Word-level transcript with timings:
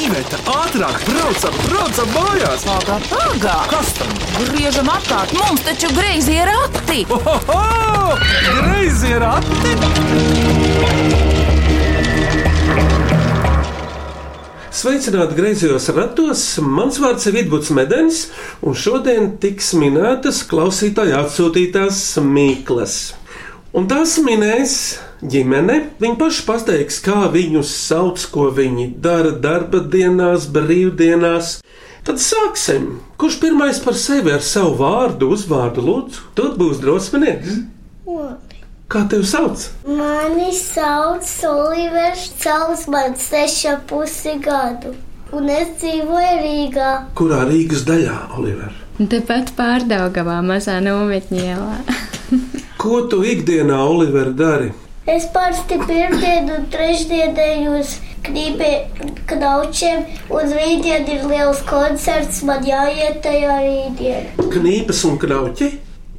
Iveta, 0.00 0.38
ātrāk, 0.48 1.02
braucam, 1.04 1.56
braucam 1.66 2.12
mājās! 2.14 2.62
Pagā, 2.64 2.94
pagā! 3.10 3.56
Kas 3.68 3.90
tam? 3.98 4.14
Griežam 4.48 4.88
apkārt, 4.88 5.34
mums 5.36 5.60
taču 5.66 5.90
greizi 5.92 6.38
ir 6.38 6.48
rati! 6.48 7.02
Ohoho! 7.12 8.16
Greizi 8.62 9.10
ir 9.12 9.26
ati! 9.28 9.74
Sveicināti 14.80 15.36
griezos 15.36 15.90
ratos! 15.92 16.46
Mans 16.64 16.96
vārds 17.04 17.28
ir 17.28 17.36
Vidvuds 17.36 17.68
Medens, 17.76 18.22
un 18.64 18.72
šodien 18.72 19.34
tiks 19.42 19.74
minētas 19.76 20.40
klausītāja 20.48 21.26
atsūtītās 21.26 22.00
mīklas. 22.24 22.96
Un 23.76 23.84
tās 23.92 24.16
minēs 24.24 24.80
ģimene. 25.22 25.78
Viņi 26.00 26.18
paši 26.20 26.44
pateiks, 26.48 27.00
kā 27.04 27.26
viņus 27.32 27.72
sauc, 27.88 28.24
ko 28.32 28.48
viņi 28.56 28.90
dara 29.02 29.32
darba 29.36 29.82
dienās, 29.82 30.48
brīvdienās. 30.52 31.58
Tad 32.06 32.20
sāksim. 32.22 33.00
Kurš 33.20 33.36
pirmais 33.42 33.80
par 33.84 33.96
sevi 34.00 34.32
ar 34.32 34.40
savu 34.44 34.78
vārdu, 34.80 35.28
uzvārdu 35.36 35.84
lūdzu? 35.84 36.30
Tur 36.38 36.54
būs 36.60 36.80
drosminieks. 36.80 37.60
Kā 38.90 39.04
tevi 39.06 39.28
sauc? 39.28 39.68
Mani 39.86 40.48
sauc 40.56 41.28
Olivers, 41.46 42.24
cels 42.40 42.88
man 42.90 43.14
seša 43.14 43.76
pusi 43.86 44.34
gadu, 44.42 44.96
un 45.36 45.46
es 45.52 45.76
dzīvoju 45.78 46.40
Rīgā. 46.40 46.90
Kurā 47.14 47.44
Rīgas 47.46 47.84
daļā, 47.86 48.16
Oliver? 48.40 48.74
Tepat 48.98 49.54
pārdaugavā 49.56 50.40
mazā 50.42 50.80
nometņielā. 50.82 51.78
Ko 52.80 53.04
tu 53.12 53.22
ikdienā, 53.22 53.78
Oliver, 53.86 54.32
dari? 54.34 54.72
Es 55.06 55.24
parasti 55.32 55.78
pirmdienu 55.88 56.58
un 56.58 56.66
trešdienu 56.70 57.40
eju 57.40 57.76
uz 57.78 57.94
knībē 58.26 58.70
knaučiem, 59.30 60.02
un 60.28 60.52
rītdien 60.52 61.08
ir 61.08 61.24
liels 61.30 61.62
koncerts, 61.68 62.42
man 62.44 62.66
jāiet 62.68 63.22
tajā 63.24 63.56
rītdien. 63.64 64.28
Knīpas 64.52 65.00
un 65.08 65.16
krauķi? 65.22 65.70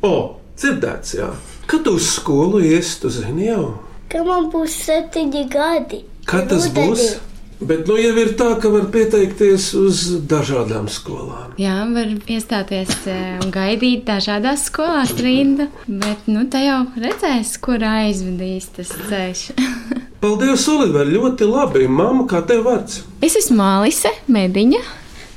O, 0.01 0.15
dzirdēts, 0.57 1.13
jā. 1.19 1.29
Kad 1.69 1.87
uz 1.93 2.09
skolu 2.17 2.63
ies, 2.65 2.95
tu 2.99 3.11
zini 3.13 3.51
jau. 3.51 3.67
Ka 4.09 4.23
man 4.25 4.49
būs 4.51 4.79
septiņi 4.87 5.45
gadi. 5.53 6.01
Kad 6.25 6.49
tas 6.49 6.65
Rudenī. 6.71 6.87
būs? 6.89 7.05
Bet 7.61 7.85
nu 7.85 7.93
jau 8.01 8.13
ir 8.17 8.31
tā, 8.39 8.55
ka 8.57 8.71
var 8.73 8.87
pieteikties 8.93 9.67
uz 9.77 9.99
dažādām 10.29 10.87
skolām. 10.89 11.51
Jā, 11.61 11.75
var 11.93 12.09
iestāties 12.09 12.93
eh, 13.05 13.35
un 13.43 13.51
gaidīt 13.53 14.07
dažādās 14.07 14.63
skolās 14.71 15.13
rindu, 15.21 15.67
bet 15.85 16.25
nu 16.31 16.47
te 16.49 16.63
jau 16.65 16.79
redzēs, 16.97 17.53
kur 17.61 17.85
aizvedīs 17.85 18.71
tas 18.77 18.89
ceļš. 19.11 19.43
Paldies, 20.23 20.65
Oliver, 20.73 21.05
ļoti 21.05 21.45
labi. 21.49 21.85
Māma, 21.85 22.25
kā 22.29 22.41
tev 22.49 22.65
vārds? 22.65 23.03
es 23.21 23.37
esmu 23.37 23.59
Mālise 23.61 24.09
Mediņa. 24.29 24.81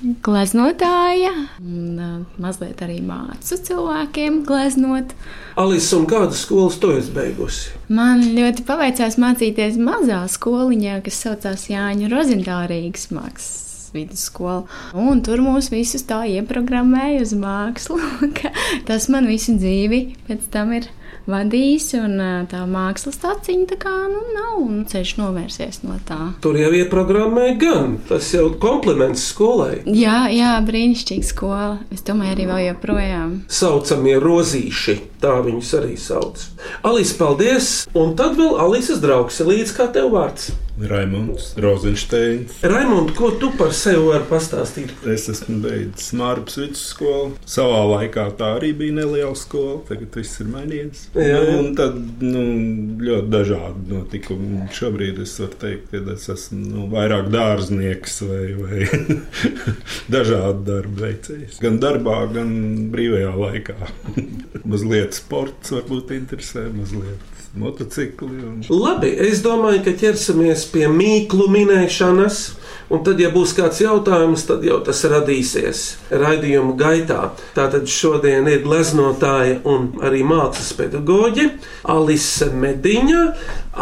Gleznotāja, 0.04 1.30
un 1.64 2.24
mazliet 2.42 2.82
arī 2.84 2.98
mācu 3.00 3.56
cilvēkiem 3.56 4.42
gleznot. 4.44 5.14
Alisa, 5.56 5.96
un 5.96 6.04
kādas 6.10 6.42
skolas 6.44 6.76
tu 6.82 6.90
esi 6.92 7.12
beigusi? 7.14 7.72
Man 7.88 8.20
ļoti 8.36 8.66
paveicās 8.68 9.16
mācīties 9.22 9.78
mazā 9.80 10.20
skoliņā, 10.28 10.98
kas 11.06 11.22
saucās 11.24 11.70
Jāņa 11.72 12.10
Rozentāla 12.12 12.68
Rīgas 12.74 13.08
mākslas 13.16 13.62
vidusskola. 13.94 14.66
Un 14.98 15.22
tur 15.24 15.40
mūs 15.44 15.70
visus 15.72 16.04
tā 16.08 16.24
ieprogrammēja 16.34 17.22
uz 17.24 17.32
mākslu, 17.38 17.96
ka 18.36 18.52
tas 18.88 19.08
man 19.08 19.30
visu 19.30 19.56
dzīvi 19.56 20.04
pēc 20.28 20.50
tam 20.52 20.74
ir 20.76 20.90
vadījis, 21.30 21.88
un 21.98 22.18
tā 22.50 22.64
mākslas 22.68 23.18
taciņa 23.22 23.68
tā 23.72 23.78
kā 23.84 23.92
nu, 24.10 24.20
nav, 24.34 24.58
un 24.62 24.82
ceļš 24.90 25.14
novērsies 25.20 25.82
no 25.86 25.98
tā. 26.08 26.18
Tur 26.44 26.58
jau 26.60 26.72
ieprogrammē 26.76 27.54
gan. 27.60 27.98
Tas 28.08 28.30
jau 28.34 28.48
kompliments 28.60 29.24
skolai. 29.32 29.82
Jā, 29.88 30.24
jā, 30.34 30.54
brīnišķīga 30.66 31.28
skola. 31.28 31.70
Es 31.94 32.04
domāju, 32.06 32.36
arī 32.36 32.48
vēl 32.50 32.62
joprojām. 32.68 33.34
Saucamie 33.52 34.18
rozīši, 34.22 34.98
tā 35.22 35.38
viņus 35.44 35.72
arī 35.80 35.96
sauc. 36.00 36.44
Alisa, 36.86 37.16
paldies! 37.20 37.72
Un 37.96 38.14
tad 38.18 38.38
vēl 38.40 38.58
Alisas 38.64 39.02
draugs, 39.04 39.40
līdz 39.44 39.74
kā 39.76 39.88
tev 39.94 40.12
vārds. 40.14 40.52
Raimunds 40.78 41.54
Rozensteins. 41.56 42.52
Raimond, 42.62 43.12
ko 43.14 43.30
tu 43.38 43.50
par 43.58 43.70
sevi 43.76 44.02
vari 44.08 44.26
pastāstīt? 44.26 44.90
Es 45.10 45.28
esmu 45.30 45.60
beidzis 45.62 46.10
Mārpas 46.18 46.58
vidusskolu. 46.58 47.34
Savā 47.46 47.82
laikā 47.92 48.26
tā 48.38 48.50
arī 48.56 48.72
bija 48.78 48.96
neliela 48.96 49.36
skola, 49.38 49.78
tagad 49.88 50.16
viss 50.18 50.40
ir 50.42 50.50
mainījies. 50.50 51.04
Jā, 51.14 51.28
jā. 51.30 51.42
Nu, 51.46 51.60
un 51.60 51.70
tad 51.78 52.00
nu, 52.24 52.42
ļoti 53.06 53.30
dažādi 53.34 53.86
notikumi. 53.92 54.64
Šobrīd 54.74 55.20
es 55.22 55.36
varu 55.42 55.60
teikt, 55.62 55.92
ka 55.92 56.02
es 56.16 56.26
esmu 56.34 56.60
nu, 56.64 56.88
vairāk 56.94 57.30
dārznieks 57.34 58.18
vai, 58.26 58.42
vai 58.58 58.88
dažādu 60.16 60.66
darbu 60.72 61.04
veicējs. 61.06 61.60
Gan 61.62 61.78
darbā, 61.82 62.18
gan 62.34 62.50
brīvajā 62.94 63.30
laikā. 63.38 63.78
mazliet 64.74 65.14
sports 65.16 65.74
varbūt 65.74 66.14
interesē, 66.18 66.66
mazliet 66.74 67.33
motocikli. 67.56 68.28
Un... 68.28 68.60
Labi, 68.68 69.12
es 69.28 69.42
domāju, 69.44 69.84
ka 69.86 69.94
ķersimies 70.00 70.66
pie 70.72 70.88
mīklu 70.90 71.48
minēšanas. 71.52 72.44
Un 72.92 73.00
tad, 73.00 73.20
ja 73.22 73.30
būs 73.32 73.54
kāds 73.56 73.78
jautājums, 73.80 74.42
tad 74.44 74.64
jau 74.66 74.76
tas 74.84 74.98
radīsies 75.08 75.84
raidījuma 76.12 76.74
gaitā. 76.76 77.30
Tātad 77.56 77.88
šodien 77.88 78.44
ir 78.50 78.60
gleznotāja 78.66 79.62
un 79.64 79.88
arī 80.04 80.20
mākslas 80.26 80.74
pedagoģe 80.76 81.46
Alise 81.94 82.50
Mediņa 82.52 83.22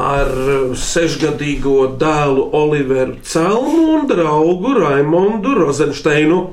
ar 0.04 0.30
sešgadīgo 0.78 1.96
dēlu 2.00 2.46
Oliveru 2.56 3.18
Celmu 3.26 3.88
un 3.96 4.06
draugu 4.10 4.76
Raimondu 4.78 5.56
Rozensteinu. 5.58 6.44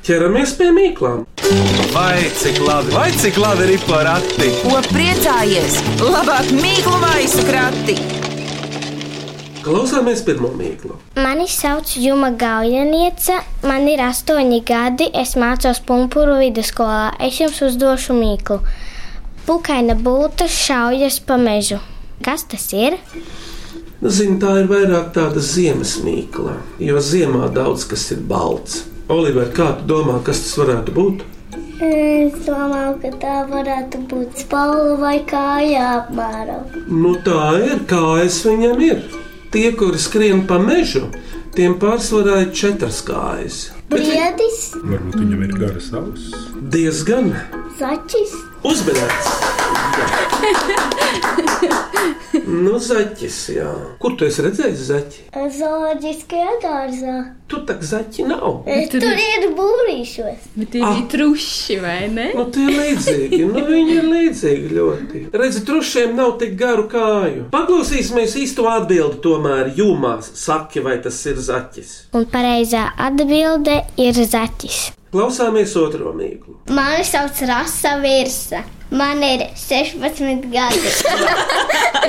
Ķeramies 0.00 0.54
pie 0.56 0.70
mīklām. 0.72 1.26
Vai 1.92 2.22
cik 2.40 2.56
labi, 2.64 2.92
vai 2.94 3.10
cik 3.12 3.36
labi 3.36 3.66
ir 3.74 3.82
porati! 3.84 4.46
Ko 4.62 4.78
priecājies? 4.86 5.74
Labāk 6.00 6.48
mīklu 6.56 6.94
maisu 7.02 7.44
krati! 7.44 7.98
Klausāmies 9.60 10.22
pirmo 10.24 10.48
mīklu. 10.56 10.96
Mani 11.20 11.44
sauc 11.52 11.92
Juma 12.00 12.30
Gaujaniece, 12.32 13.36
man 13.68 13.84
ir 13.92 14.00
astoņi 14.00 14.62
gadi, 14.64 15.10
es 15.20 15.34
mācos 15.36 15.82
Punkūru 15.84 16.38
vidusskolā. 16.40 17.10
Es 17.20 17.36
jums 17.42 17.60
uzdošu 17.68 18.16
mīklu. 18.16 18.56
Pukaina 19.44 19.98
būta 20.00 20.48
šaujas 20.48 21.20
pa 21.28 21.36
mežu. 21.36 21.76
Kas 22.24 22.46
tas 22.48 22.70
ir? 22.72 22.96
Nu, 24.00 24.08
Zinu, 24.08 24.38
tā 24.40 24.62
ir 24.62 24.72
vairāk 24.72 25.12
tāda 25.12 25.44
ziemas 25.44 25.98
mīkla, 26.00 26.56
jo 26.80 27.04
ziemā 27.04 27.52
daudz 27.52 27.84
kas 27.90 28.06
ir 28.16 28.24
balts. 28.24 28.86
Oliver, 29.10 29.48
kā 29.50 29.72
tu 29.80 29.88
domā, 29.90 30.20
kas 30.22 30.38
tas 30.44 30.52
varētu 30.60 30.92
būt? 30.94 31.22
Es 31.82 32.36
domāju, 32.44 32.92
ka 33.02 33.10
tā 33.22 33.36
varētu 33.48 34.02
būt 34.10 34.42
spalva 34.44 34.94
vai 35.00 35.16
kāja 35.26 35.86
apmēram. 35.96 36.68
Nu, 36.92 37.16
tā 37.24 37.56
ir, 37.58 37.80
kājas 37.90 38.42
viņam 38.46 38.84
ir. 38.86 39.02
Tie, 39.50 39.70
kuri 39.74 39.98
skrien 39.98 40.44
pa 40.46 40.60
mežu, 40.62 41.08
tiem 41.56 41.74
pārsvarā 41.82 42.44
ir 42.44 42.52
četras 42.54 43.00
kājas. 43.06 43.58
Briedis, 43.90 44.60
Varbūt 44.78 45.18
viņam 45.18 45.42
ir 45.48 45.56
garas 45.58 45.90
auss. 45.98 46.30
Diezgan 46.70 47.32
zaķis, 47.80 48.36
uzmanīgs. 48.70 49.30
Nu, 52.50 52.78
zaķis, 52.82 53.36
jā. 53.54 53.70
Kur 54.02 54.14
tu 54.18 54.26
esi 54.26 54.42
redzējis 54.44 54.82
zaķi? 54.88 55.22
zooloģiskajā 55.54 56.56
dārzā. 56.62 57.14
Tur 57.50 57.64
tak 57.66 57.82
zaķi 57.86 58.26
nav. 58.30 58.62
Tur 58.92 59.22
ir 59.22 59.46
būrīšos. 59.58 60.46
Bet 60.56 60.70
tie 60.74 60.82
ir 60.82 61.02
truši, 61.10 61.78
vai 61.82 62.08
ne? 62.12 62.28
Nu, 62.36 62.46
tie 62.54 62.66
ir 62.68 62.76
līdzīgi. 62.78 63.40
Nu, 63.50 63.64
viņi 63.72 63.96
ir 63.96 64.08
līdzīgi 64.12 64.70
ļoti. 64.76 65.24
Redzi, 65.42 65.64
trušiem 65.68 66.14
nav 66.18 66.36
tik 66.42 66.54
garu 66.60 66.86
kāju. 66.90 67.48
Paklausīsimies 67.54 68.38
īsto 68.44 68.68
atbildi 68.70 69.20
tomēr 69.26 69.74
jūmā. 69.78 70.16
Saki, 70.30 70.84
vai 70.86 71.00
tas 71.02 71.18
ir 71.30 71.42
zaķis? 71.50 71.96
Un 72.16 72.30
pareizā 72.30 72.88
atbilde 73.10 73.82
ir 74.00 74.24
zaķis. 74.24 74.88
Klausāmies 75.10 75.72
otro 75.74 76.12
mīklu. 76.14 76.54
Mani 76.70 77.02
sauc 77.02 77.40
Rasa 77.48 77.96
Virsa. 77.98 78.60
Man 78.90 79.22
ir 79.22 79.42
16 79.58 80.44
gadi. 80.50 80.92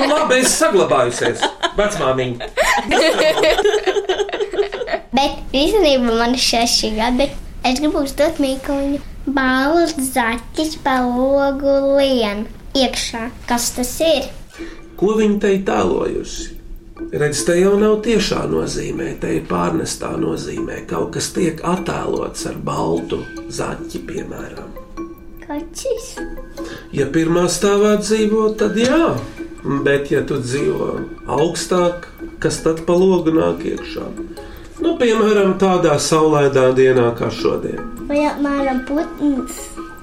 Nu, 0.02 0.06
labi, 0.10 0.38
es 0.42 0.54
saglabājusies. 0.58 1.42
Vecmāmiņa. 1.78 2.48
Bet 5.18 5.54
īstenībā 5.54 6.14
man 6.14 6.38
ir 6.38 6.42
6 6.42 6.94
gadi. 6.96 7.28
Es 7.66 7.82
gribu 7.82 8.02
uzdot 8.06 8.38
mīkluņu. 8.42 9.02
Bālas 9.34 9.94
zaķis 10.14 10.78
pa 10.82 11.00
logu 11.02 11.76
lien 11.98 12.46
iekšā. 12.78 13.28
Kas 13.50 13.70
tas 13.76 13.92
ir? 14.02 14.30
Ko 14.98 15.14
viņa 15.18 15.38
te 15.42 15.54
ir 15.58 15.62
tēlojusi? 15.66 16.61
Redz, 17.12 17.42
te 17.44 17.58
jau 17.58 17.74
nav 17.76 17.98
tiešā 18.06 18.46
nozīmē, 18.48 19.10
te 19.20 19.34
ir 19.36 19.42
pārnestā 19.44 20.14
nozīmē. 20.16 20.78
Kaut 20.88 21.10
kas 21.12 21.26
tiek 21.36 21.58
attēlots 21.60 22.46
ar 22.48 22.54
baltu 22.64 23.18
zaķi, 23.52 24.00
piemēram. 24.08 24.70
Kaķis. 25.42 26.06
Ja 26.96 27.04
pirmā 27.12 27.42
stāvā 27.52 27.98
dzīvo, 28.00 28.46
tad 28.56 28.80
jā, 28.80 29.10
bet 29.84 30.08
ja 30.14 30.24
tu 30.24 30.40
dzīvo 30.40 30.88
augstāk, 31.36 32.08
kas 32.40 32.62
tad 32.64 32.80
pa 32.88 32.96
logu 32.96 33.36
nāk 33.36 33.60
iekšā? 33.74 34.08
Nu, 34.80 34.96
piemēram, 34.96 35.58
tādā 35.60 35.98
saulēnā 36.00 36.70
dienā 36.80 37.10
kā 37.20 37.28
šodien. 37.28 37.92
Vai 38.08 38.24
apmēram 38.30 38.86
putns? 38.88 39.60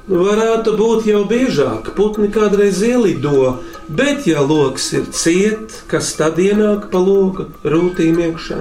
Varētu 0.10 0.72
būt 0.74 1.06
jau 1.06 1.20
biežāk, 1.30 1.92
putni 1.94 2.32
kādreiz 2.34 2.80
ielido, 2.82 3.60
bet, 3.86 4.26
ja 4.26 4.42
lokus 4.42 4.88
ir 4.98 5.04
ciet, 5.14 5.84
kas 5.92 6.16
tad 6.18 6.40
ienāk 6.42 6.88
pa 6.90 6.98
loku 6.98 7.46
rūtīm 7.62 8.18
iekšā? 8.26 8.58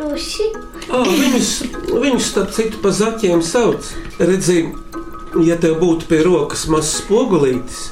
Ruši. 0.00 0.46
Ah, 0.88 1.04
viņus, 1.04 1.50
viņus, 1.92 2.30
starp 2.30 2.54
citu, 2.56 2.80
pa 2.80 2.94
zaķiem 2.96 3.44
sauc. 3.44 3.90
Redzi, 4.16 4.62
ja 5.44 5.58
tev 5.60 5.76
būtu 5.82 6.08
pie 6.08 6.22
rokas 6.24 6.64
mazs 6.72 7.02
spogulītis, 7.02 7.90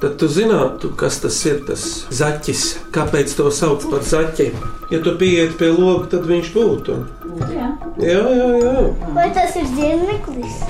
tad 0.00 0.16
tu 0.16 0.30
zinātu, 0.32 0.94
kas 0.96 1.20
tas 1.20 1.36
ir 1.44 1.60
tas 1.68 1.84
zaķis, 2.08 2.64
kāpēc 2.96 3.36
to 3.36 3.52
sauc 3.52 3.84
par 3.92 4.08
zaķi. 4.08 4.48
Ja 4.88 5.04
tu 5.04 5.12
pieiet 5.20 5.58
pie 5.60 5.68
loga, 5.76 6.08
tad 6.16 6.24
viņš 6.32 6.52
būtu. 6.56 6.98
Jā, 7.36 7.70
jā, 8.00 8.20
jā. 8.32 8.50
jā. 8.62 8.74
Vai 9.16 9.26
tas 9.36 9.56
ir 9.60 9.66
zirneklis? 9.76 10.60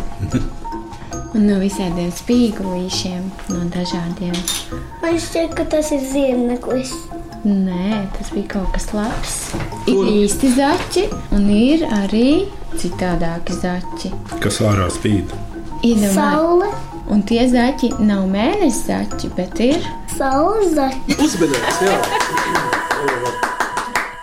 Un 1.36 1.44
no 1.50 1.58
visādiem 1.60 2.08
spīgulīšiem, 2.16 3.26
no 3.52 3.64
dažādiem. 3.74 4.36
Man 5.02 5.18
šķiet, 5.20 5.52
ka 5.58 5.66
tas 5.76 5.90
ir 5.92 6.02
zirneklis. 6.10 6.94
Nē, 7.46 8.06
tas 8.16 8.32
bija 8.34 8.48
kaut 8.56 8.72
kas 8.74 8.88
labs. 8.96 9.34
Ir 9.86 9.92
Kur? 9.92 10.08
īsti 10.10 10.50
zaķi, 10.56 11.04
un 11.36 11.44
ir 11.54 11.84
arī 11.94 12.48
citādāki 12.80 13.54
zaķi. 13.60 14.10
Kas 14.42 14.58
ārā 14.64 14.88
spīd? 14.90 15.30
Iedomājieties, 15.84 16.16
Saule. 16.16 16.70
un 17.12 17.22
tie 17.28 17.44
zaķi 17.52 17.92
nav 18.02 18.24
mēnesis 18.32 18.86
zaķi, 18.88 19.30
bet 19.36 19.60
ir 19.62 19.86
Saules 20.16 20.72
zaķis. 20.74 21.20
Uzmanīgs, 21.28 21.84
jā. 21.86 22.65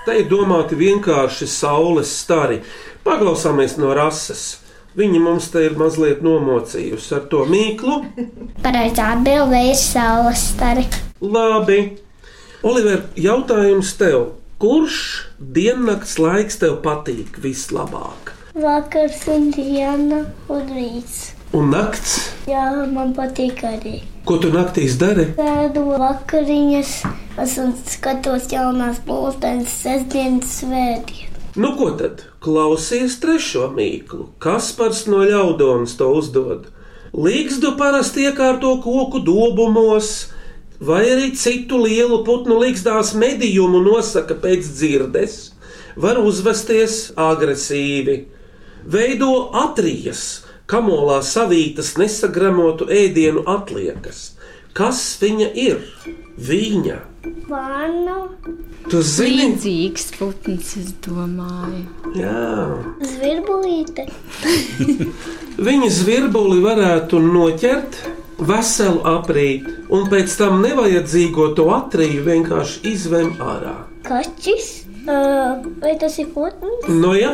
Te 0.03 0.17
ir 0.19 0.25
domāti 0.27 0.75
vienkārši 0.75 1.45
saules 1.47 2.09
stari. 2.11 2.57
Paklausāmies 3.05 3.77
no 3.79 3.93
rases. 3.95 4.59
Viņa 4.99 5.19
mums 5.23 5.47
te 5.53 5.61
ir 5.63 5.77
mazliet 5.79 6.19
nomocījusi 6.25 7.13
ar 7.15 7.23
to 7.31 7.45
mīklu. 7.47 8.01
Pareizā 8.65 9.13
atbildē 9.15 9.61
ir 9.69 9.77
saules 9.79 10.43
stari. 10.51 10.83
Labi. 11.23 11.79
Oliver, 12.67 13.05
jautājums 13.15 13.93
tev. 13.99 14.33
Kurš 14.59 14.97
diennakts 15.39 16.19
laiks 16.19 16.59
tev 16.59 16.81
patīk 16.83 17.39
vislabāk? 17.43 18.35
Vakars 18.59 19.23
un 19.31 19.49
diena 19.55 20.25
un 20.51 20.67
rīts. 20.75 21.31
Un 21.53 21.69
nakts? 21.69 22.31
Jā, 22.49 22.63
man 22.89 23.11
patīk 23.13 23.59
arī. 23.67 23.99
Ko 24.25 24.39
tu 24.41 24.49
naktīs 24.49 24.95
dari? 24.97 25.27
Sēdu 25.37 25.83
vakariņas, 25.99 26.93
esmu 27.43 27.65
skatos 27.93 28.47
jaunās 28.49 29.03
mūsdienas, 29.05 29.75
sestdienas 29.83 30.55
svētdienas. 30.57 31.43
Nu, 31.53 31.75
ko 31.77 31.91
tad? 31.99 32.23
Klausies 32.41 33.19
trešo 33.21 33.67
mīklu. 33.75 34.31
Kaspars 34.41 35.03
no 35.05 35.19
ļaudonas 35.21 35.93
to 35.99 36.07
uzdod. 36.17 36.71
Līgzdu 37.13 37.75
parasti 37.77 38.25
iekārto 38.25 38.71
koku 38.81 39.21
dobumos, 39.21 40.31
vai 40.81 41.03
arī 41.11 41.27
citu 41.37 41.83
lielu 41.83 42.23
putnu 42.25 42.57
līgzdās 42.63 43.13
medījumu 43.13 43.83
nosaka 43.85 44.33
pēc 44.41 44.65
dzirdes, 44.71 45.37
var 45.93 46.17
uzvesties 46.17 47.11
agresīvi, 47.13 48.23
veido 48.89 49.29
atrijas, 49.61 50.42
kamolā 50.69 51.19
savītas 51.25 51.95
nesagramotu 51.99 52.87
ēdienu 52.91 53.43
atliekas. 53.49 54.31
Kas 54.73 55.01
viņa 55.21 55.49
ir? 55.53 55.81
Viņa. 56.41 56.95
Vāna, 57.47 58.15
Tu 58.89 58.99
zini, 59.05 59.53
līdzīgs 59.53 60.07
putns, 60.17 60.73
es 60.81 60.89
domāju. 61.05 61.85
jā. 62.17 62.65
zvirbulīte, 63.13 64.07
Viņa 65.67 65.89
zvirbuli 65.93 66.57
varētu 66.65 67.19
noķert 67.23 67.99
veselu 68.43 69.03
aprīt, 69.13 69.69
un 69.93 70.09
pēc 70.11 70.35
tam 70.41 70.59
nevajadzīgo 70.65 71.51
to 71.55 71.69
atriju 71.75 72.25
vienkārši 72.25 72.81
izvem 72.91 73.35
ārā. 73.39 73.75
kaķis. 74.09 74.71
Uh, 75.03 75.59
vai 75.83 75.97
tas 75.99 76.15
ir 76.19 76.29
putns? 76.31 76.87
Nu, 76.87 77.11
ja? 77.15 77.33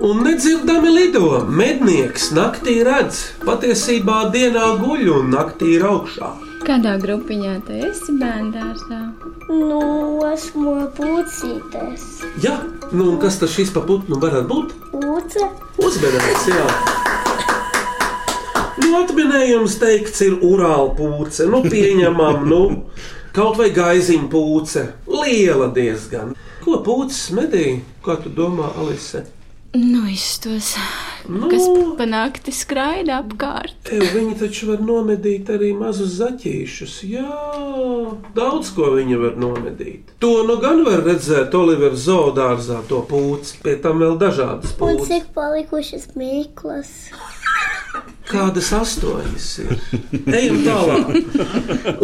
Un 0.00 0.22
nedzirdami 0.24 0.90
lido. 0.92 1.40
Mednieks 1.48 2.30
naktī 2.36 2.80
redz, 2.86 3.24
patiesībā 3.44 4.30
dienā 4.34 4.76
guļ 4.80 5.10
un 5.16 5.32
naktī 5.34 5.74
ir 5.78 5.84
augšā. 5.88 6.30
Kādā 6.64 6.98
grupiņā 7.00 7.54
tu 7.64 7.76
esi 7.88 8.14
bērngārzā? 8.20 9.00
Nu, 9.48 9.80
esmu 10.28 10.74
pucītes. 10.96 12.04
Jā, 12.44 12.58
nu 12.92 13.08
un 13.14 13.16
kas 13.22 13.40
tas 13.40 13.54
šis 13.54 13.72
pa 13.74 13.80
putnu 13.88 14.20
varētu 14.20 14.48
būt? 14.50 14.74
Puce, 14.92 15.48
Uzmanīgs, 15.80 16.46
jā. 16.52 16.68
Nu, 18.80 18.92
atminējums 19.00 19.80
teikts 19.80 20.20
ir 20.26 20.38
urāla 20.44 20.92
pūce, 20.98 21.48
nu 21.48 21.64
pieņemam, 21.64 22.44
nu, 22.52 22.62
kaut 23.36 23.56
vai 23.60 23.72
gaiziņa 23.74 24.30
pūce, 24.32 24.86
liela 25.08 25.72
diezgan. 25.74 26.36
Ko 26.60 26.80
pūces 26.84 27.30
medī? 27.36 27.66
Kā 28.04 28.20
tu 28.20 28.32
domā, 28.36 28.68
Alise? 28.80 29.24
Nu, 29.72 30.08
izstos, 30.10 30.74
Nu, 31.28 31.48
kas 31.48 31.62
pa 31.98 32.06
nakti 32.06 32.50
skraida 32.52 33.20
apkārt. 33.20 33.76
Tev 33.86 34.02
viņi 34.16 34.34
taču 34.40 34.70
var 34.72 34.80
nomedīt 34.82 35.50
arī 35.52 35.68
mazus 35.78 36.16
zaķīšus. 36.18 36.94
Jā, 37.06 37.26
daudz 38.34 38.72
ko 38.74 38.88
viņi 38.96 39.18
var 39.20 39.36
nomedīt. 39.38 40.10
To 40.24 40.32
nu 40.48 40.56
gan 40.62 40.82
var 40.86 41.04
redzēt 41.06 41.54
Olivera 41.54 41.94
zoodārzā, 41.94 42.80
to 42.90 43.04
pūci, 43.10 43.60
pie 43.62 43.76
tam 43.84 44.02
vēl 44.02 44.18
dažādas 44.18 44.74
un 44.74 44.80
pūces. 44.80 45.12
cik 45.12 45.30
palikušas 45.36 46.08
mīklas? 46.18 46.90
Kādas 48.30 48.68
astoņas 48.76 49.46
ir? 49.64 49.70
Ejam 50.38 50.60
tālāk. 50.62 51.08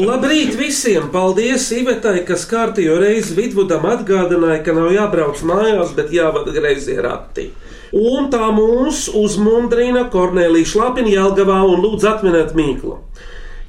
Labrīt 0.00 0.56
visiem! 0.58 1.06
Paldies 1.14 1.68
Ivetai, 1.76 2.24
kas 2.26 2.48
kārtējo 2.50 2.96
reizi 2.98 3.36
Vidvudam 3.36 3.86
atgādināja, 3.86 4.64
ka 4.66 4.74
nav 4.74 4.90
jābrauc 4.94 5.42
mājās, 5.46 5.94
bet 5.94 6.10
jāvada 6.14 6.54
greizie 6.56 6.98
rati. 7.04 7.52
Un 7.94 8.26
tā 8.32 8.48
mūs 8.54 9.06
uzmundrina 9.14 10.08
Kornelija 10.10 10.66
Šlapina 10.66 11.12
Jelgavā 11.12 11.60
un 11.70 11.84
lūdz 11.84 12.08
atminēt 12.10 12.56
mīklu. 12.58 12.98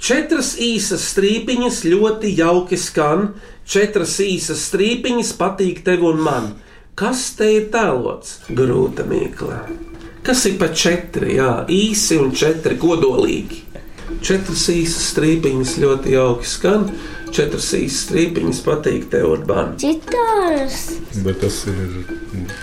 Četras 0.01 0.55
īsas 0.61 1.05
strīpiņas 1.13 1.83
ļoti 1.89 2.33
jauki 2.37 2.77
skan, 2.81 3.35
četras 3.69 4.17
īsas 4.25 4.65
strīpiņas 4.71 5.35
patīk 5.37 5.83
tev 5.85 6.05
un 6.09 6.25
man. 6.25 6.55
Kas 6.97 7.29
te 7.37 7.51
ir 7.59 7.69
tēlots? 7.73 8.39
Grūta 8.49 9.05
mīkla. 9.05 9.61
Kas 10.27 10.41
ir 10.43 10.57
pa 10.59 10.67
četri? 10.75 11.37
Jā, 11.37 11.61
īsi 11.71 12.17
un 12.19 12.33
četri 12.35 12.75
kodolīgi. 12.75 13.61
Četras 14.23 14.65
īsas 14.73 15.05
strīpiņas 15.13 15.75
ļoti 15.79 16.11
jauki 16.17 16.47
skan, 16.51 16.81
četras 17.31 17.69
īsas 17.77 18.01
strīpiņas 18.09 18.59
patīk 18.65 19.05
tev 19.11 19.37
man. 19.47 19.77
Citāras. 19.79 20.81
Bet 21.23 21.39
tas 21.45 21.61
ir 21.71 21.95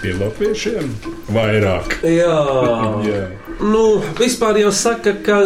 pie 0.03 0.13
latviešiem 0.19 0.91
vairāk. 1.33 1.97
Jā, 2.05 2.37
Jā. 3.09 3.23
nu, 3.65 3.85
vispār 4.21 4.61
jau 4.61 4.75
saka, 4.77 5.17
ka 5.25 5.39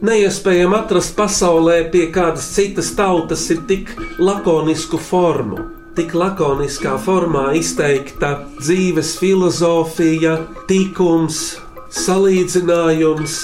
neiespējami 0.00 0.78
atrast 0.80 1.12
pasaulē 1.18 1.82
pie 1.92 2.06
kādas 2.14 2.48
citas 2.56 2.94
tautas 2.96 3.44
ir 3.52 3.66
tik 3.68 3.92
lakonisku 4.16 4.96
formu. 4.96 5.74
Tik 5.96 6.16
lakoniskā 6.16 6.96
formā 7.00 7.50
izteikta 7.56 8.34
dzīves 8.60 9.14
filozofija, 9.20 10.38
tikums, 10.68 11.44
salīdzinājums. 11.92 13.36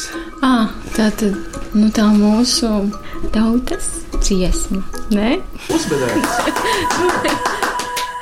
Ah, 0.43 0.71
tā 0.97 1.11
tad 1.19 1.37
nu, 1.75 1.89
tā 1.95 2.09
mūsu 2.15 2.71
tautas 3.35 3.89
dziesma. 4.23 4.83
Nē, 5.15 5.37
Uzmanīgs! 5.73 7.49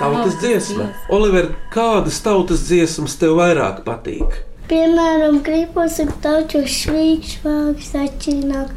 Tautas 0.00 0.38
dziesma. 0.40 0.86
Oliver, 1.12 1.50
kādas 1.74 2.22
tautas 2.24 2.62
dziesmas 2.64 3.18
tev 3.20 3.34
vairāk 3.36 3.82
patīk? 3.84 4.38
Piemēram, 4.70 5.42
gribos 5.44 5.98
un 6.00 6.08
tauču 6.24 6.62
švīks, 6.64 7.34
vāks, 7.44 7.90
atšķirnāk. 8.00 8.70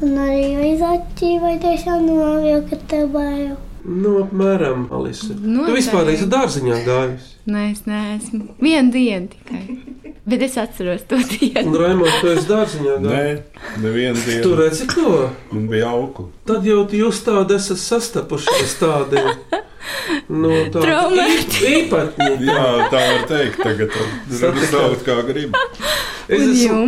Un 0.00 0.14
arī 0.24 0.46
aiz 0.56 0.80
acī, 0.80 1.34
vai 1.42 1.58
tiešām 1.60 2.06
novājo, 2.06 2.62
ka 2.70 2.78
tev 2.88 3.10
bail. 3.12 3.58
Nu, 3.84 4.14
apmēram, 4.22 4.86
Alisa. 4.92 5.34
Tu 5.34 5.36
Noteikti. 5.36 5.76
vispār 5.76 6.08
esi 6.14 6.28
dārziņā 6.32 6.78
gājis. 6.86 7.28
nē, 7.44 7.66
es 7.74 7.84
neesmu. 7.88 8.46
Vienu 8.64 8.92
dienu 8.96 9.28
tikai. 9.34 10.09
Bet 10.30 10.42
es 10.46 10.56
atceros 10.60 11.02
to 11.10 11.16
dienu. 11.32 11.72
Raimond, 11.80 12.12
tu 12.20 12.28
esi 12.34 12.46
dārziņā 12.50 12.96
Nē, 13.02 13.08
gājis. 13.10 13.40
nevienu 13.82 14.20
Tu 14.44 14.52
redzi, 14.58 14.86
ko? 14.92 15.14
Man 15.50 15.64
bija 15.72 15.88
auga. 15.90 16.26
Tad 16.46 16.68
jau 16.68 16.84
jūs 17.00 17.22
tādi 17.26 17.56
esat 17.56 17.80
sastapušies 17.82 18.76
tādi. 18.82 19.24
Nu, 20.30 20.50
tādi 20.70 20.84
Traumēti. 20.84 21.64
ī- 21.64 21.72
īpatņi. 21.80 22.28
Jā, 22.46 22.66
tā 22.92 23.00
var 23.08 23.24
teikt. 23.30 23.58
Tagad 23.64 23.90
Satikāt. 24.30 24.70
saukt 24.70 25.04
kā 25.08 25.16
grib. 25.26 25.56
Es 26.30 26.44
esmu, 26.46 26.84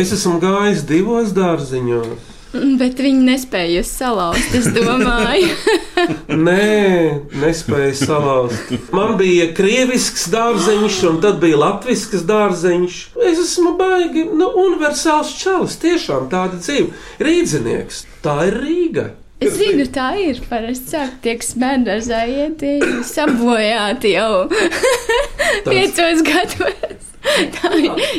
es 0.00 0.12
esmu 0.16 0.38
gājis 0.40 0.84
divos 0.88 1.34
dārziņos. 1.36 2.37
Bet 2.80 3.00
viņi 3.02 3.26
nespēja 3.26 3.82
salauzt, 3.84 4.54
es 4.56 4.68
domāju. 4.72 5.50
Nē, 6.46 7.28
nespēju 7.42 7.94
salauzt. 7.98 8.72
Man 8.94 9.16
bija 9.20 9.50
krievisks 9.56 10.28
dārzeņš, 10.32 11.00
un 11.10 11.20
tad 11.24 11.40
bija 11.42 11.60
latvisks 11.60 12.24
dārzeņš. 12.28 13.00
Es 13.28 13.42
esmu 13.44 13.74
baigi, 13.80 14.24
nu, 14.32 14.50
universāls 14.64 15.34
čalis, 15.38 15.78
tiešām 15.82 16.30
tāda 16.32 16.60
dzīve. 16.60 16.92
Rīdzinieks, 17.22 18.04
tā 18.24 18.40
ir 18.48 18.60
Rīga. 18.64 19.08
Es 19.44 19.54
zinu, 19.54 19.84
tā 19.94 20.08
ir. 20.18 20.40
Parasti 20.50 20.96
sāk 20.96 21.20
tiek 21.22 21.44
smēķēta, 21.46 22.24
iet 22.26 22.64
sabojāti 23.06 24.16
jau 24.16 24.48
piecos 25.68 26.24
gados. 26.26 27.07
Tā 27.58 27.72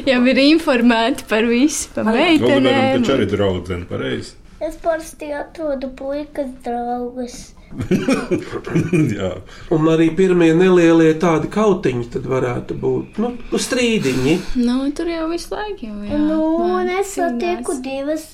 jau 0.05 0.19
ir 0.31 0.41
informēta 0.43 1.23
par 1.29 1.47
visu, 1.49 1.87
par 1.95 2.09
Oliveram 2.11 2.41
meitenēm. 2.41 2.99
taču 2.99 3.15
arī 3.15 3.29
draudzene, 3.31 3.85
pareizi. 3.89 4.35
Es 4.59 4.75
parasti 4.83 5.29
atrodu 5.31 5.87
puikas 5.95 6.49
draugus. 6.65 7.37
Un 9.75 9.87
arī 9.93 10.07
pirmie 10.17 10.49
nelielie 10.57 11.13
tādi 11.21 11.47
kautiņi 11.53 12.07
tad 12.15 12.25
varētu 12.27 12.75
būt. 12.81 13.19
Nu, 13.23 13.29
nu 13.51 13.57
strīdiņi. 13.61 14.33
Nu, 14.59 14.79
tur 14.97 15.07
jau 15.11 15.27
visu 15.31 15.53
laiku 15.53 15.87
jau 15.87 15.99
ir. 16.03 16.15
Nu, 16.17 16.39
un 16.65 16.89
es 16.91 17.13
satieku 17.15 17.77
divas 17.85 18.25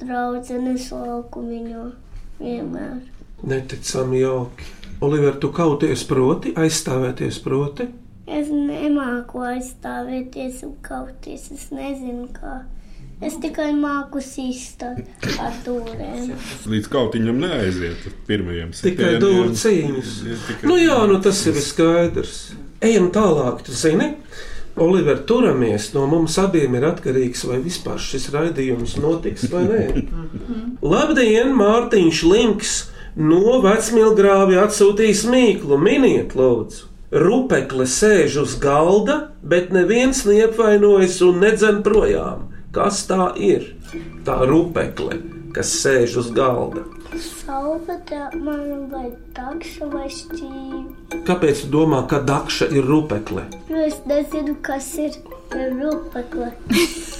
draudzenes 0.00 0.86
laukumiņā. 0.94 1.84
Vienmēr. 2.40 2.94
Neticami 3.50 4.22
jauki. 4.22 4.64
Oliver, 5.04 5.34
tu 5.40 5.48
kauties 5.52 6.04
proti, 6.08 6.54
aizstāvēties 6.56 7.36
proti. 7.44 7.84
Es 8.30 8.50
nemāku 8.54 9.42
aizstāvēties 9.42 10.62
un 10.66 10.76
kauties. 10.84 11.48
Es 11.54 11.70
nezinu, 11.74 12.28
kā. 12.34 12.60
Es 13.20 13.34
tikai 13.36 13.72
māku 13.76 14.22
sīstāt 14.24 15.02
ar 15.42 15.56
dūrēm. 15.66 16.30
līdz 16.72 16.86
kautiņam 16.88 17.42
neaiziet 17.42 18.06
uz 18.08 18.14
pirmajiem 18.28 18.70
Tikai 18.72 19.18
dūru 19.20 19.52
cīņas. 19.60 20.14
Nu 20.64 20.78
jā, 20.80 20.96
nu 21.10 21.18
tas 21.20 21.42
ir 21.50 21.58
skaidrs. 21.60 22.38
Ejam 22.80 23.10
tālāk, 23.12 23.60
tu 23.66 23.76
zini. 23.76 24.14
Oliver, 24.80 25.18
turamies 25.28 25.90
no 25.92 26.06
mums 26.08 26.38
abiem 26.40 26.78
ir 26.78 26.86
atkarīgs, 26.88 27.42
vai 27.50 27.58
vispār 27.60 28.00
šis 28.00 28.30
raidījums 28.32 28.96
notiks 29.02 29.50
vai 29.52 29.66
nē. 29.68 29.82
Labdien, 30.80 31.52
Mārtiņš 31.58 32.22
Links 32.30 32.76
no 33.20 33.58
vecmilgrāvi 33.66 34.56
atsūtīs 34.62 35.26
mīklu. 35.28 35.76
Miniet, 35.82 36.38
lūdzu! 36.38 36.89
Rupekle 37.10 37.88
sēž 37.90 38.36
uz 38.44 38.52
galda, 38.62 39.32
bet 39.42 39.72
neviens 39.74 40.22
neapvainojas 40.28 41.16
un 41.26 41.40
nedzen 41.42 41.80
projām. 41.82 42.44
Kas 42.70 43.02
tā 43.08 43.32
ir? 43.34 43.64
Tā 44.22 44.36
rupekle, 44.46 45.18
kas 45.56 45.72
sēž 45.80 46.20
uz 46.22 46.30
galda. 46.36 46.84
Salvete 47.18 48.28
man 48.38 48.86
vai 48.92 49.08
takša 49.34 49.90
vai 49.90 50.06
šķīvi. 50.06 50.84
Kāpēc 51.26 51.64
tu 51.64 51.72
domā, 51.74 52.04
ka 52.06 52.22
dakša 52.22 52.70
ir 52.78 52.86
rupekle? 52.86 53.42
Jo 53.66 53.82
es 53.88 53.98
nezinu, 54.06 54.54
kas 54.62 54.92
ir 55.02 55.18
rupekle. 55.50 56.52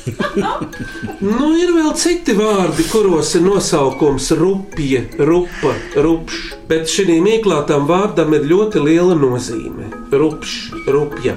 Nu, 1.20 1.50
ir 1.60 1.72
vēl 1.74 1.90
citi 1.98 2.34
vārdi, 2.36 2.86
kuros 2.90 3.34
ir 3.36 3.44
nosaukums 3.44 4.30
rupja, 4.38 5.02
rupa, 5.18 5.74
rupšs. 5.96 6.54
Bet 6.70 6.88
šī 6.90 7.18
mīklā 7.24 7.62
tam 7.68 7.88
vārdam 7.90 8.32
ir 8.36 8.46
ļoti 8.48 8.82
liela 8.84 9.16
nozīme. 9.18 9.79
Rupšs, 10.10 10.70
rupja. 10.90 11.36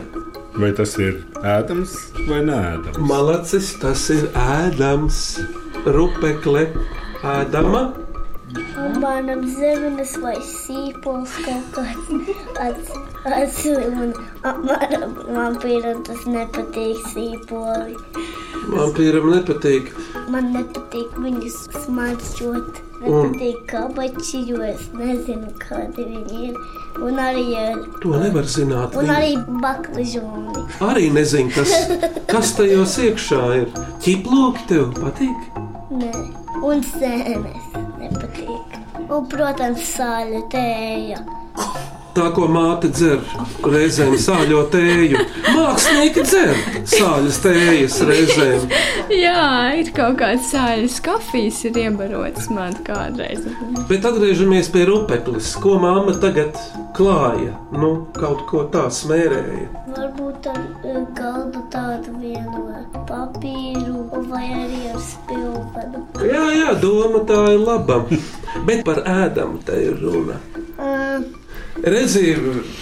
Vai 0.58 0.72
tas 0.74 0.96
ir 0.98 1.20
ēdams 1.46 1.94
vai 2.26 2.40
nē? 2.46 2.62
Malacis 3.06 3.72
tas 3.82 4.08
ir 4.14 4.26
ēdams, 4.34 5.20
rupekle, 5.86 6.66
ēdama. 7.22 7.84
Un 8.54 9.00
manam 9.02 9.42
zemes 9.56 10.14
vai 10.22 10.36
sīpols 10.46 11.34
kaut 11.46 11.78
kāds 12.58 12.92
atslim. 13.26 14.00
Un 14.04 14.14
manam 14.68 15.16
vampīram 15.38 16.04
tas 16.08 16.26
nepatīk 16.30 17.00
sīpoli. 17.14 17.96
Vampīram 18.74 19.30
nepatīk. 19.34 19.90
Man 20.34 20.52
nepatīk 20.56 21.16
viņus 21.26 21.58
smaržot. 21.86 22.82
Un- 23.04 23.34
Nepatīk 23.34 23.66
kabači, 23.68 24.46
jo 24.48 24.62
es 24.64 24.86
nezinu, 24.96 25.50
kādi 25.60 26.06
viņi 26.08 26.44
ir. 26.50 26.60
Un 27.04 27.18
arī, 27.20 27.48
eh, 27.60 27.76
To 28.02 28.14
nevar 28.22 28.44
zināt. 28.48 28.96
un 28.96 29.06
Viņi 29.06 29.16
arī 29.18 29.62
baklažoni. 29.66 30.64
arī 30.80 31.10
nezina, 31.12 31.52
kas, 31.52 31.74
kas 32.32 32.54
tajos 32.56 32.96
iekšā 33.04 33.42
ir. 33.62 33.68
Ķiploki 34.06 34.68
tev 34.70 34.94
patīk? 35.02 35.36
Nē, 35.92 36.14
un 36.64 36.82
sēnes 36.82 37.83
nepatīk. 38.14 38.78
Un, 39.10 39.28
protams, 39.32 39.90
sāļa 39.98 40.46
tēja. 40.54 41.26
Tā, 42.14 42.28
ko 42.30 42.46
māte 42.46 42.92
dzer, 42.94 43.24
reizēm 43.66 44.14
sāļo 44.22 44.60
tēju. 44.74 45.18
Mākslinieki 45.56 46.22
dzer 46.28 46.52
sāļas 46.92 47.40
tējas 47.42 47.96
reizēm. 48.06 48.68
Jā, 49.24 49.74
ir 49.82 49.90
kaut 49.98 50.20
kāds 50.22 50.52
sāļas 50.54 51.00
kafijas, 51.06 51.64
ir 51.66 51.80
iebarots 51.88 52.52
man 52.54 52.78
kādreiz. 52.86 53.48
Bet 53.90 54.06
atgriežamies 54.06 54.70
pie 54.74 54.86
rupeklis. 54.92 55.56
Ko 55.64 55.80
māma 55.82 56.14
tagad 56.22 56.54
klāja? 56.94 57.58
Nu, 57.74 57.94
kaut 58.14 58.46
ko 58.52 58.68
tā 58.70 58.86
smērēja. 58.94 59.68
Varbūt 59.98 60.54
ar 60.54 60.62
eh, 60.86 61.04
galdu 61.18 61.66
tādu 61.74 62.14
vienu 62.22 62.64
papīru 63.10 64.06
vai 64.30 64.46
arī 64.62 64.82
ar 64.94 65.02
spilvenu. 65.02 66.06
Jā, 66.22 66.46
jā, 66.62 66.74
doma 66.82 67.26
tā 67.30 67.42
ir 67.56 67.64
laba. 67.66 68.04
Bet 68.68 68.86
par 68.86 69.02
ēdamu 69.02 69.64
te 69.66 69.82
ir 69.90 69.98
runa. 70.02 70.38
Uh, 70.74 71.43
Redzi, 71.82 72.36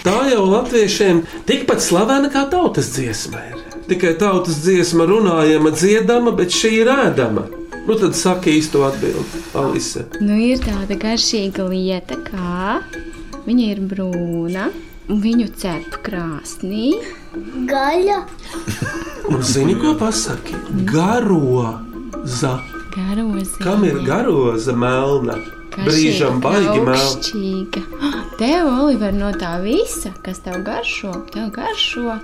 tā 0.03 0.17
jau 0.29 0.43
latviešiem 0.51 1.23
tikpat 1.47 1.79
slavena 1.81 2.29
kā 2.33 2.43
tautas 2.51 2.91
dziesma 2.95 3.39
ir. 3.51 3.57
Tikai 3.87 4.13
tautas 4.19 4.59
dziesma 4.63 5.07
runājama, 5.09 5.71
dziedama, 5.75 6.33
bet 6.37 6.51
šī 6.53 6.73
ir 6.83 6.91
ēdama. 6.91 7.47
Nu 7.87 7.95
tad 7.97 8.13
saka 8.15 8.51
īsto 8.51 8.83
atbildi, 8.85 9.41
Alise. 9.57 10.03
Nu, 10.21 10.35
ir 10.37 10.59
tāda 10.61 10.95
garšīga 11.01 11.65
lieta, 11.71 12.19
kā 12.27 12.81
viņa 13.47 13.71
ir 13.71 13.81
brūna, 13.89 14.67
un 15.09 15.21
viņu 15.23 15.47
cep 15.57 15.97
krāsnī. 16.05 16.91
gaļa, 17.67 18.19
Un 19.31 19.41
zini, 19.45 19.75
ko 19.79 19.93
pasaki? 19.95 20.55
Garoza. 20.85 22.59
Garoza. 22.91 23.57
Kam 23.63 23.83
ir 23.87 24.01
garoza 24.05 24.73
melna? 24.75 25.37
Brīžam 25.77 26.41
baigi 26.43 26.81
melna. 26.83 28.11
Tev, 28.41 28.67
Oliver, 28.67 29.13
no 29.15 29.31
tā 29.37 29.53
visa, 29.63 30.11
kas 30.25 30.43
tev 30.45 30.63
garšo, 30.67 31.13
tev 31.31 31.51
garšo, 31.55 32.17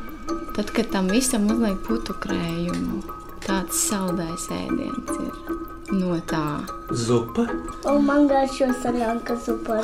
tad, 0.58 0.74
kad 0.76 0.92
tam 0.92 1.08
visam 1.14 1.48
uzliek 1.52 1.80
putu 1.88 2.18
krējumu. 2.26 3.04
Tāds 3.48 3.88
saldais 3.88 4.50
ēdiens 4.52 5.20
ir 5.22 5.58
no 5.92 6.18
tā. 6.28 6.60
Zupa. 6.92 7.44
un 7.92 8.06
man 8.08 8.28
garšo 8.28 8.68
saļanka 8.82 9.36
zupa. 9.44 9.82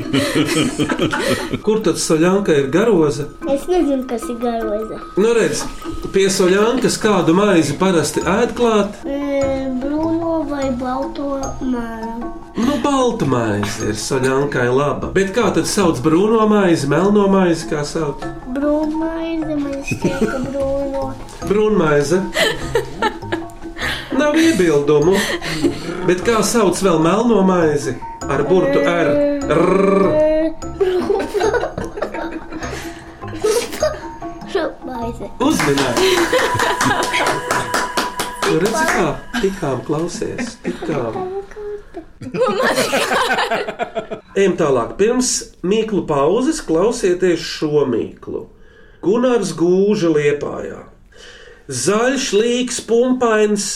Kur 1.64 1.82
tad 1.84 2.00
soļanka 2.00 2.56
ir 2.56 2.70
garoza? 2.72 3.26
Es 3.52 3.66
nezinu, 3.68 4.06
kas 4.08 4.24
ir 4.32 4.38
garoza. 4.40 5.00
Nu 5.20 5.34
redz, 5.36 5.64
pie 6.14 6.26
soļankas 6.32 6.96
kādu 7.00 7.36
maizi 7.36 7.76
parasti 7.80 8.24
ēd 8.24 8.54
klāt. 8.56 8.96
E, 9.04 9.68
brūno 9.82 10.40
vai 10.48 10.70
balto 10.80 11.19
balta 12.84 13.26
maize 13.28 13.90
ir 13.90 13.98
soļankai 13.98 14.68
laba. 14.72 15.10
Bet 15.14 15.32
kā 15.36 15.48
tad 15.54 15.68
sauc 15.70 16.00
brūno 16.04 16.46
maizi, 16.50 16.88
melno 16.90 17.26
maizi, 17.32 17.68
kā 17.70 17.84
sauc? 17.86 18.24
Brūnmaize, 18.54 19.56
man 19.60 19.80
šķiet, 19.86 20.24
ka 20.24 20.40
brūno. 20.48 21.04
Brūnmaize. 21.50 22.20
Nav 24.20 24.36
iebildumu. 24.36 25.16
Bet 26.08 26.24
kā 26.26 26.40
sauc 26.46 26.80
vēl 26.84 27.00
melno 27.04 27.44
maizi? 27.46 27.96
Ar 28.30 28.44
burtu 28.48 28.82
R. 28.84 29.14
R. 29.56 30.28
Uzmanīgi! 35.40 36.10
Tu 38.44 38.58
redzi, 38.60 38.84
kā 38.90 39.06
tikām 39.40 39.82
klausies. 39.86 40.56
Tikām. 40.64 41.18
Ejam 44.36 44.54
tālāk. 44.60 44.96
Pirms 45.00 45.30
mīklu 45.64 46.02
pauzes 46.08 46.60
klausieties 46.64 47.40
šo 47.40 47.86
mīklu. 47.88 48.46
Gunārs 49.04 49.54
gūža 49.56 50.10
liepājā. 50.12 50.80
Zaļš, 51.70 52.24
līks, 52.36 52.80
pumpains 52.84 53.66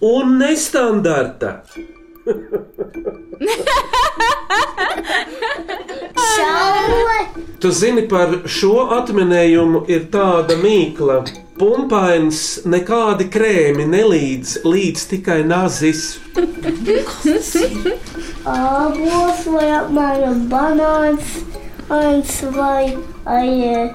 un 0.00 0.38
nestandarta. 0.40 1.50
Tu 7.62 7.70
zini, 7.70 8.06
par 8.10 8.28
šo 8.46 8.88
atminējumu 8.96 9.84
ir 9.90 10.06
tāda 10.14 10.56
mīkla. 10.58 11.22
Pumpains 11.62 12.38
nekādi 12.66 13.28
krēmi 13.30 13.84
nelīdz, 13.86 14.64
līdz 14.66 15.02
tikai 15.12 15.36
nazis. 15.46 16.00
Ābols 18.50 19.44
vai 19.46 19.68
apmēram 19.76 20.40
banāns, 20.50 21.36
ains 21.86 22.32
vai 22.56 22.96
ai, 23.30 23.92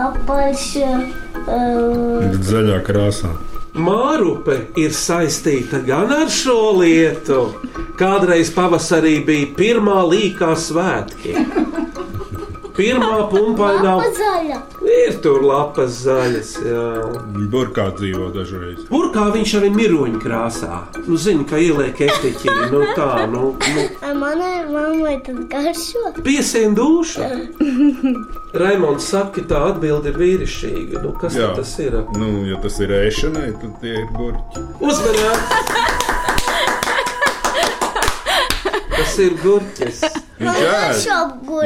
apaļš. 0.00 0.66
Uh, 1.44 2.34
Zaļā 2.50 2.80
krāsā. 2.90 3.30
Mārupe 3.78 4.58
ir 4.82 4.90
saistīta 4.90 5.84
gan 5.86 6.10
ar 6.10 6.34
šo 6.34 6.80
lietu. 6.80 7.44
Kādreiz 7.94 8.50
pavasarī 8.58 9.20
bija 9.22 9.54
pirmā 9.54 10.02
līkā 10.10 10.50
svētki. 10.58 11.38
Pirmā 12.76 13.18
pumpainā 13.28 13.94
zaļa. 14.16 14.58
ir 14.88 15.16
tur 15.24 15.42
lapas 15.44 15.98
zaļas. 16.06 16.52
Jā. 16.64 16.84
Burkā 17.52 17.90
dzīvo 17.98 18.30
dažreiz. 18.34 18.86
Burkā 18.88 19.26
viņš 19.34 19.54
arī 19.60 19.70
miroņu 19.76 20.20
krāsā. 20.22 20.80
Nu, 21.06 21.16
zini, 21.20 21.44
ka 21.48 21.60
ieliek 21.60 22.00
etiķi. 22.08 22.54
Nu, 22.72 22.80
tā, 22.96 23.26
nu, 23.32 23.52
nu 23.60 24.14
Manai 24.22 24.64
mammai 24.70 25.16
tas 25.26 25.36
garšo. 25.52 26.12
piesien 26.24 26.74
dušu. 26.78 27.26
Raimons 28.62 29.04
saka, 29.08 29.40
ka 29.40 29.46
tā 29.48 29.60
atbilde 29.72 30.12
ir 30.12 30.18
vīrišķīga. 30.20 31.02
Nu, 31.04 31.12
kas 31.20 31.36
tad 31.36 31.56
tas 31.60 31.72
ir? 31.80 31.96
Nu, 32.16 32.32
ja 32.48 32.60
tas 32.62 32.80
ir 32.84 32.92
ēšanai, 33.02 33.50
tad 33.62 33.78
tie 33.84 33.96
ir 34.02 34.08
burķi. 34.16 34.66
Uzmanīgi! 34.80 36.40
Tas 39.02 39.16
ir 39.18 39.32
gurķis. 39.42 40.02
Viņš 40.38 40.58
ēd. 40.62 41.00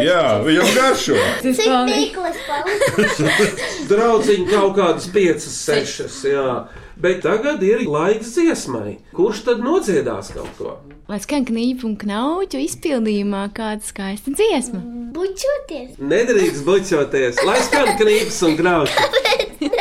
Jā, 0.06 0.20
viņam 0.40 0.70
garšo. 0.72 1.16
Cik 1.44 1.58
mīklas 1.84 2.38
palīdz? 2.46 3.18
Draudziņi 3.90 4.46
kaut 4.48 4.72
kādas 4.78 5.08
piecas, 5.12 5.58
sešas. 5.66 6.16
Jā. 6.24 6.54
Bet 6.96 7.20
tagad 7.26 7.60
ir 7.60 7.84
laiks 7.84 8.32
dziesmai. 8.38 8.96
Kurš 9.12 9.42
tad 9.50 9.60
nodziedās 9.60 10.32
kaut 10.32 10.48
ko? 10.56 10.78
Lai 11.12 11.20
skan 11.20 11.44
knīpu 11.44 11.90
un 11.90 11.98
knauķu 12.00 12.62
izpildījumā 12.64 13.44
kāda 13.56 13.84
skaista 13.84 14.32
dziesma. 14.32 14.80
Bučoties. 15.12 16.00
Nedrīkst 16.00 16.64
bučoties, 16.64 17.44
lai 17.44 17.60
skan 17.68 17.92
knīps 18.00 18.40
un 18.48 18.56
grauds. 18.56 18.96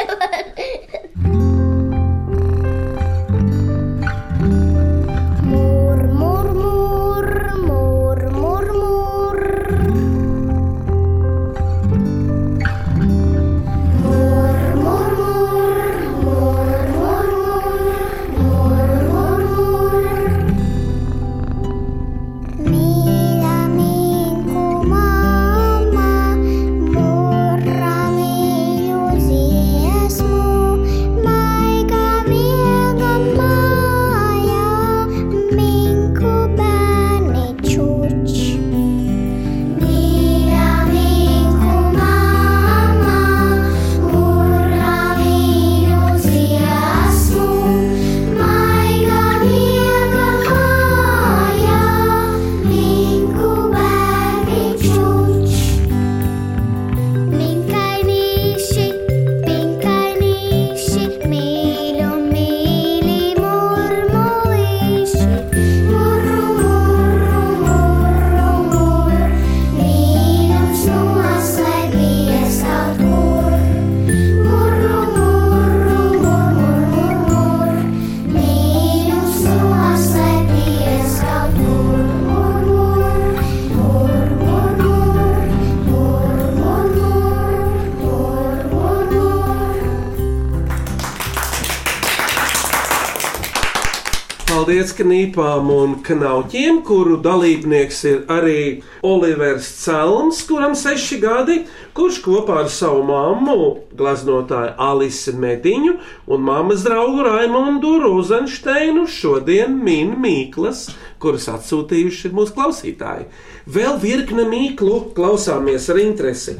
Paldies 94.86 95.00
knīpām 95.02 95.70
un 95.74 95.94
knauķiem, 96.06 96.84
kuru 96.86 97.16
dalībnieks 97.18 98.04
ir 98.06 98.18
arī 98.30 98.84
Olivers 99.02 99.66
Celms, 99.80 100.44
kuram 100.46 100.76
seši 100.78 101.18
gadi, 101.24 101.56
kurš 101.98 102.20
kopā 102.22 102.60
ar 102.62 102.70
savu 102.70 103.02
mammu, 103.08 103.56
gleznotāju 103.98 104.76
Alisi 104.78 105.34
Mediņu 105.34 105.96
un 106.30 106.46
mammas 106.46 106.86
draugu 106.86 107.26
Raimondu 107.26 107.96
Rozensteinu 108.04 109.08
šodien 109.10 109.74
min 109.74 110.14
mīklas, 110.22 110.92
kuras 111.18 111.50
atsūtījuši 111.56 112.30
mūsu 112.38 112.54
klausītāji. 112.54 113.26
Vēl 113.66 113.98
virkne 114.06 114.46
mīklu 114.46 115.02
klausāmies 115.18 115.90
ar 115.90 116.04
interesi. 116.04 116.60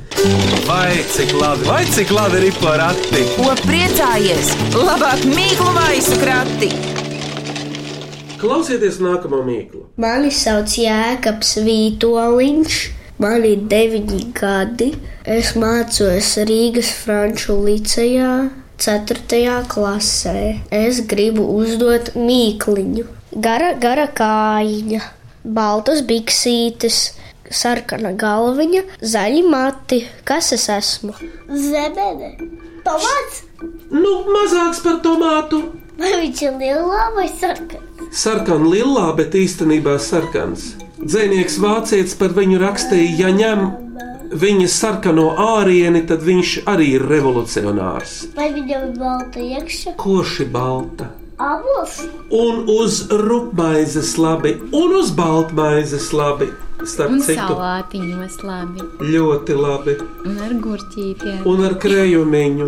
Vai 0.66 0.98
cik 1.14 1.38
labi, 1.38 1.70
vai 1.70 1.86
cik 1.94 2.18
labi 2.18 2.42
ir 2.50 2.58
porakti? 2.58 3.22
Ko 3.38 3.54
priecājies? 3.68 4.56
Labāk 4.82 5.30
mīklu 5.30 5.78
maisu 5.78 6.22
krati! 6.26 6.95
Klausieties 8.40 9.00
nākamo 9.00 9.40
mīklu. 9.46 9.86
Mani 10.02 10.32
sauc 10.34 10.74
Jēkabs 10.80 11.56
Vītoliņš, 11.64 12.80
man 13.24 13.46
ir 13.48 13.64
deviņi 13.72 14.22
gadi. 14.36 14.92
Es 15.24 15.54
mācos 15.60 16.34
Rīgas 16.50 16.92
Franču 17.00 17.56
licejā, 17.64 18.34
4. 18.82 19.54
klasē. 19.72 20.40
Es 20.70 21.00
gribu 21.08 21.46
uzdot 21.56 22.12
mīkliņu. 22.20 23.06
Gara, 23.46 23.72
gara 23.80 24.06
kājiņa, 24.20 25.02
baltas 25.44 26.04
biksītes, 26.08 27.00
sarkana 27.52 28.12
galviņa, 28.20 28.84
zaļi 29.00 29.48
mati. 29.48 30.04
Kas 30.28 30.52
es 30.56 30.68
esmu? 30.76 31.16
Zebede. 31.50 32.36
Tomāts? 32.86 33.42
Nu, 33.90 34.20
mazāks 34.30 34.84
par 34.84 35.00
tomātu. 35.06 35.64
Vai 36.00 36.12
viņš 36.22 36.42
ir 36.44 36.58
lielā 36.60 37.04
vai 37.16 37.28
sarkana? 37.32 38.10
Sarkana 38.12 38.70
lilā, 38.72 39.08
bet 39.18 39.36
īstenībā 39.38 39.96
sarkans. 40.00 40.74
Dzēnieks 41.00 41.58
vācietis 41.64 42.16
par 42.20 42.36
viņu 42.36 42.60
rakstīja, 42.62 43.26
ja 43.26 43.32
ņem 43.36 43.66
viņa 44.36 44.68
sarkano 44.72 45.30
ārieni, 45.40 46.04
tad 46.08 46.24
viņš 46.26 46.56
arī 46.72 46.96
ir 46.98 47.06
revolucionārs. 47.10 48.18
Vai 48.36 48.50
viņam 48.56 48.90
ir 48.90 48.98
balta 49.00 49.44
iekšā? 49.44 49.96
Koši 50.02 50.48
balta. 50.52 51.12
Abos? 51.36 51.98
Un 52.32 52.64
uz 52.72 53.02
rupmaizes 53.12 54.16
labi, 54.18 54.56
un 54.72 54.96
uz 55.02 55.12
baltmaizes 55.16 56.14
labi. 56.16 56.48
Starp 56.86 57.10
Un 57.16 57.22
citu, 57.26 57.42
salātiņos 57.42 58.36
labi. 58.46 58.84
ļoti 59.02 59.56
labi. 59.58 59.96
Un 60.30 60.36
ar 60.46 60.54
gurķītiem. 60.66 61.40
Un 61.50 61.64
ar 61.66 61.74
krējumiņu. 61.82 62.68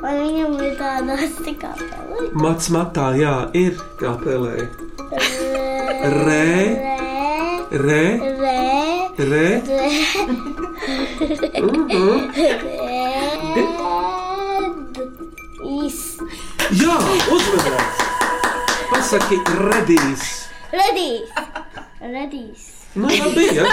Vai 0.00 0.14
viņam 0.22 0.54
ir 0.64 0.72
tāda 0.80 1.18
stikā 1.34 1.74
pelē? 1.80 2.30
Mats 2.40 2.70
matā, 2.72 3.10
jā, 3.18 3.34
ir 3.54 3.76
kā 4.00 4.14
pelē. 4.24 4.68
Re, 6.24 6.44
Rē, 7.74 7.84
re, 7.84 8.04
rē, 8.40 8.58
re. 9.18 9.46
rē, 10.34 10.54
īs. 15.64 15.98
Jā, 16.80 16.96
uzmanīgs! 17.34 18.02
Pasaki, 18.90 19.38
redīs! 19.68 20.24
Redīs. 20.74 21.34
Redīs. 22.04 22.64
Nu, 22.94 23.08
labi, 23.10 23.48
ja? 23.56 23.64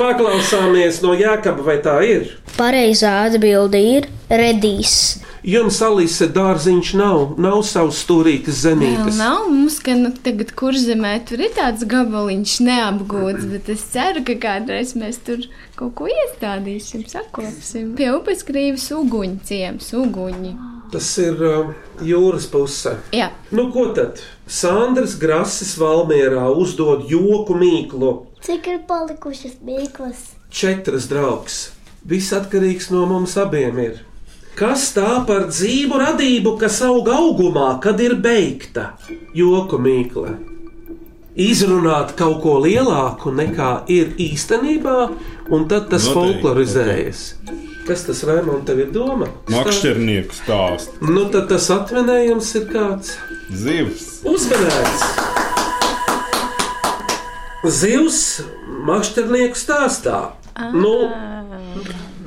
Paklausāmies 0.00 0.98
no 1.04 1.12
Jākaba, 1.14 1.62
vai 1.66 1.76
tā 1.84 1.98
ir. 2.06 2.32
Pareizā 2.58 3.12
atbilde 3.28 3.78
ir 3.78 4.08
redīs. 4.30 5.20
Jums, 5.44 5.76
Alise, 5.84 6.26
dārziņš 6.32 6.90
nav, 6.96 7.34
nav 7.44 7.58
savs 7.68 7.98
stūrītis 8.06 8.62
Vēl 8.62 8.78
zemītes. 8.78 9.18
nav 9.20 9.42
mums, 9.52 9.76
ka 9.84 9.92
nu, 9.98 10.08
tagad 10.24 10.54
kurzemē 10.56 11.18
tur 11.28 11.42
ir 11.44 11.52
tāds 11.52 11.84
gabaliņš 11.84 12.54
neapgūts, 12.64 13.44
bet 13.52 13.68
es 13.74 13.84
ceru, 13.92 14.22
ka 14.24 14.38
kādreiz 14.40 14.94
mēs 14.96 15.20
tur 15.26 15.44
kaut 15.76 15.92
ko 16.00 16.08
iestādīsim, 16.08 17.04
sakopsim. 17.12 17.92
Pie 17.98 18.08
upes 18.16 18.40
krīvas 18.48 18.88
uguņu 18.96 19.42
ciems, 19.44 19.90
uguņi. 20.00 20.54
Tas 20.94 21.10
ir 21.20 21.40
uh, 21.44 21.70
jūras 22.06 22.46
pusē. 22.48 22.96
Jā, 23.12 23.28
Nu, 23.52 23.68
ko 23.74 23.90
tad? 23.96 24.22
Sandrs 24.48 25.18
Grasis 25.20 25.76
Valmierā 25.80 26.48
uzdod 26.56 27.04
joku 27.10 27.56
mīklu. 27.60 28.14
Cik 28.44 28.66
ir 28.68 28.80
palikušas 28.88 29.54
mīklas? 29.64 30.18
Četras 30.52 31.06
draugs. 31.08 31.70
Viss 32.04 32.32
atkarīgs 32.36 32.90
no 32.92 33.06
mums 33.08 33.36
abiem 33.40 33.78
ir. 33.80 34.02
Kas 34.58 34.90
tā 34.94 35.22
par 35.26 35.46
dzīvu 35.50 35.96
radību, 35.98 36.52
kas 36.60 36.76
aug 36.86 37.08
augumā, 37.10 37.70
kad 37.82 37.98
ir 38.04 38.14
beigta? 38.22 38.90
Joku 39.34 39.80
mīkla. 39.82 40.36
Izrunāt 41.34 42.12
kaut 42.20 42.36
ko 42.44 42.58
lielāku 42.62 43.32
nekā 43.34 43.70
ir 43.90 44.12
īstenībā, 44.22 44.98
un 45.50 45.64
tad 45.72 45.88
tas 45.90 46.04
Noteikti, 46.06 46.14
folklorizējas. 46.44 47.24
Kas 47.88 48.04
tas 48.06 48.22
Raimond, 48.28 48.62
tev 48.68 48.84
ir 48.84 48.92
doma? 48.94 49.26
Makšķernieku 49.50 50.36
stāsts, 50.38 50.94
Nu, 51.02 51.26
tad 51.34 51.48
tas 51.50 51.66
atminējums 51.74 52.54
ir 52.60 52.68
kāds 52.70 53.16
zivs. 53.50 54.20
uzmanīgs. 54.22 55.23
Zivs 57.64 58.20
makšķernieku 58.84 59.56
stāstā. 59.58 60.20
Nu, 60.74 60.94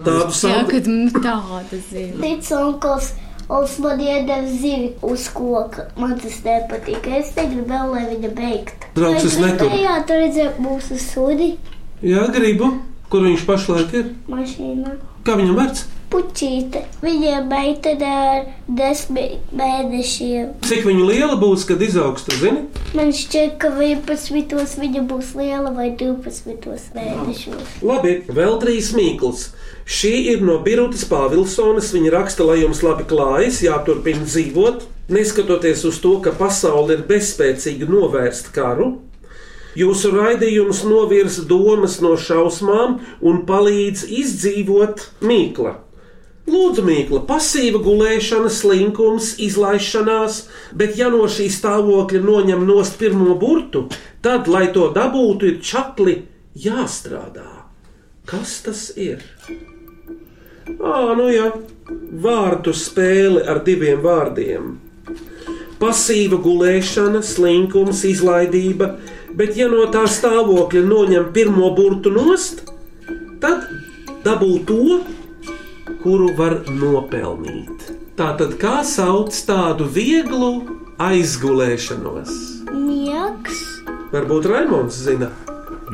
tādu 0.03 0.33
jā, 0.33 0.59
kad 0.67 0.89
nu, 0.89 1.11
tāda 1.13 1.79
zīme. 1.91 2.19
Tic 2.23 2.51
onkls, 2.57 3.13
Ols 3.47 3.77
man 3.79 4.01
iedeva 4.03 4.43
zivi 4.51 4.89
uz 5.07 5.29
koka. 5.31 5.85
Man 5.95 6.17
tas 6.19 6.41
nepatīk. 6.43 7.05
Es 7.15 7.29
negribēju, 7.37 7.93
lai 7.93 8.01
viņa 8.09 8.31
beigtu. 8.35 8.89
Draugs, 8.97 9.23
es 9.29 9.37
neturu. 9.39 9.77
Jā, 9.79 9.93
tur 10.03 10.19
redzēju 10.19 10.65
mūsu 10.65 10.97
sudi 10.99 11.53
Jā, 12.03 12.27
gribu. 12.33 12.73
Kur 13.07 13.23
viņš 13.23 13.45
pašlaik 13.47 13.93
ir? 13.95 14.09
mašīnā. 14.27 14.97
Kā 15.23 15.37
viņam 15.39 15.55
vārds? 15.55 15.85
Puķīte. 16.07 16.85
Viņiem 17.03 17.49
meitene 17.51 18.07
ar 18.07 18.45
desmit 18.71 19.49
mēnešiem. 19.51 20.53
Cik 20.63 20.85
viņa 20.87 21.07
liela 21.09 21.35
būs, 21.41 21.65
kad 21.67 21.81
izaugs, 21.83 22.23
tu 22.23 22.37
zini? 22.39 22.63
Man 22.95 23.09
šķiet, 23.11 23.57
ka 23.59 23.73
11. 23.75 24.77
viņa 24.79 25.01
būs 25.09 25.33
liela 25.35 25.73
vai 25.75 25.89
12. 25.99 26.93
mēnešos. 26.95 27.73
Labi, 27.83 28.21
vēl 28.31 28.55
trīs 28.61 28.93
mīklas. 28.95 29.49
Šī 29.87 30.13
ir 30.33 30.45
no 30.47 30.61
Birutas 30.63 31.03
Pāvilsonas. 31.07 31.91
Viņa 31.95 32.13
raksta, 32.15 32.47
lai 32.47 32.61
jums 32.61 32.83
labi 32.85 33.03
klājas, 33.07 33.59
jāturpina 33.65 34.23
dzīvot, 34.27 34.85
neskatoties 35.11 35.83
uz 35.87 35.99
to, 36.03 36.17
ka 36.23 36.31
pasaule 36.35 36.95
ir 36.95 37.03
bezspēcīga 37.09 37.89
novērst 37.91 38.53
karu. 38.55 38.93
Jūsu 39.77 40.09
raidījums 40.15 40.85
novirza 40.87 41.43
domas 41.45 41.99
no 42.01 42.15
šausmām 42.17 42.97
un 43.21 43.43
palīdz 43.45 44.07
izdzīvot 44.23 45.03
mīklu. 45.27 45.75
Lūdzu, 46.47 46.83
mīkla, 46.87 47.25
pasīva 47.27 47.81
gulēšana, 47.83 48.47
slinkums, 48.53 49.33
izlaišanās, 49.43 50.45
bet 50.79 50.95
ja 50.95 51.09
no 51.11 51.25
šī 51.27 51.49
stāvokļa 51.51 52.21
noņem 52.23 52.63
nost 52.69 52.95
pirmo 53.01 53.35
burtu, 53.39 53.89
tad, 54.23 54.47
lai 54.47 54.69
to 54.71 54.87
dabūtu, 54.95 55.49
ir 55.51 55.57
čakli 55.59 56.21
jāstrādā. 56.55 57.49
Kas 58.27 58.61
tas 58.63 58.85
ir? 58.95 59.25
Ā, 60.67 61.01
nu 61.19 61.27
jā, 61.31 61.51
vārdu 62.23 62.71
spēle 62.75 63.43
ar 63.43 63.59
diviem 63.67 63.99
vārdiem. 64.03 64.77
Pasīva 65.83 66.39
gulēšana, 66.47 67.25
slinkums, 67.27 68.05
izlaidība, 68.07 68.93
bet 69.35 69.59
ja 69.59 69.67
no 69.71 69.83
tā 69.91 70.07
stāvokļa 70.07 70.87
noņem 70.87 71.29
pirmo 71.35 71.73
burtu 71.75 72.15
nost, 72.15 72.63
tad 73.43 73.67
dabū 74.23 74.53
to, 74.67 74.99
kuru 76.03 76.31
var 76.37 76.59
nopelnīt. 76.69 77.89
Tātad, 78.17 78.55
kā 78.61 78.79
sauc 78.87 79.35
tādu 79.47 79.85
vieglu 79.93 80.51
aizgulēšanos? 81.01 82.31
Miegs. 82.73 83.59
Varbūt 84.13 84.47
Raimons 84.49 84.97
zina. 85.05 85.29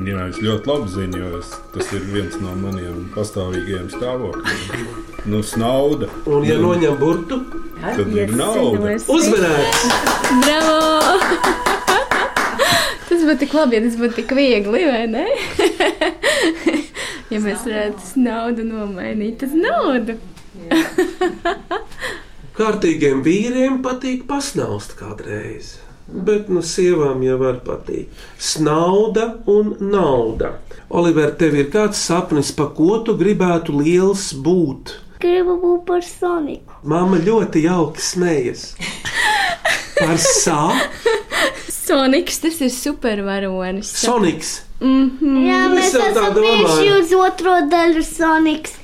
Jā, 0.03 0.23
es 0.31 0.39
ļoti 0.41 0.69
labi 0.71 0.87
zinu, 0.89 1.19
jo 1.21 1.27
es, 1.37 1.51
tas 1.73 1.89
ir 1.93 2.05
viens 2.09 2.33
no 2.41 2.53
maniem 2.57 3.03
pastāvīgajiem 3.13 3.91
stāvokļiem. 3.93 4.87
Nu, 5.29 5.43
snauda. 5.45 6.09
Un, 6.25 6.47
ja 6.47 6.57
noņem 6.61 6.97
burtu, 7.01 7.43
Tad 7.83 8.09
ir 8.15 8.33
nauda. 8.33 8.95
uzmanīgs! 9.11 9.83
Bravo! 10.41 10.79
Tas 13.09 13.21
būtu 13.21 13.39
tik 13.43 13.53
labi, 13.53 13.77
ja 13.77 13.83
tas 13.85 13.95
būtu 13.99 14.15
tik 14.21 14.31
viegli, 14.35 14.85
vai 14.89 15.03
ne? 15.11 15.25
Ja 17.33 17.41
mēs 17.43 17.63
varētu 17.67 18.23
naudu 18.23 18.65
nomainīt 18.67 19.45
uz 19.47 19.55
naudu. 19.57 20.17
Kārtīgiem 22.57 23.23
vīriem 23.25 23.79
patīk 23.85 24.27
pasnaust 24.29 24.93
kādreiz. 24.99 25.77
Bet 26.03 26.49
nu 26.51 26.61
sievām 26.61 27.23
jau 27.25 27.37
var 27.41 27.61
patikt. 27.65 28.11
Snauda 28.37 29.29
un 29.49 29.73
nauda. 29.79 30.57
Oliver, 30.93 31.31
tev 31.39 31.55
ir 31.57 31.71
kāds 31.73 32.01
sapnis, 32.03 32.51
pa 32.53 32.67
ko 32.75 32.99
tu 33.07 33.15
gribētu 33.17 33.73
liels 33.79 34.27
būt? 34.45 34.97
Gribu 35.23 35.55
būt 35.61 35.85
par 35.87 36.03
Soniku. 36.05 36.81
Māma 36.83 37.17
ļoti 37.23 37.63
jauki 37.63 38.03
smējas. 38.03 38.65
Par 40.03 40.17
sāpēm 40.19 41.13
Soniks, 41.83 42.39
tas 42.39 42.61
ir 42.63 42.71
supervaronis. 42.71 43.89
Soniks. 43.99 44.53
Jā, 44.83 45.59
Es 45.69 45.73
mēs 45.77 45.93
jau 45.95 46.01
tā 46.03 46.09
esam 46.11 46.33
domāju. 46.35 46.67
tieši 46.67 46.93
uz 46.99 47.13
otro 47.23 47.55
daļu 47.71 48.03
Soniks 48.03 48.75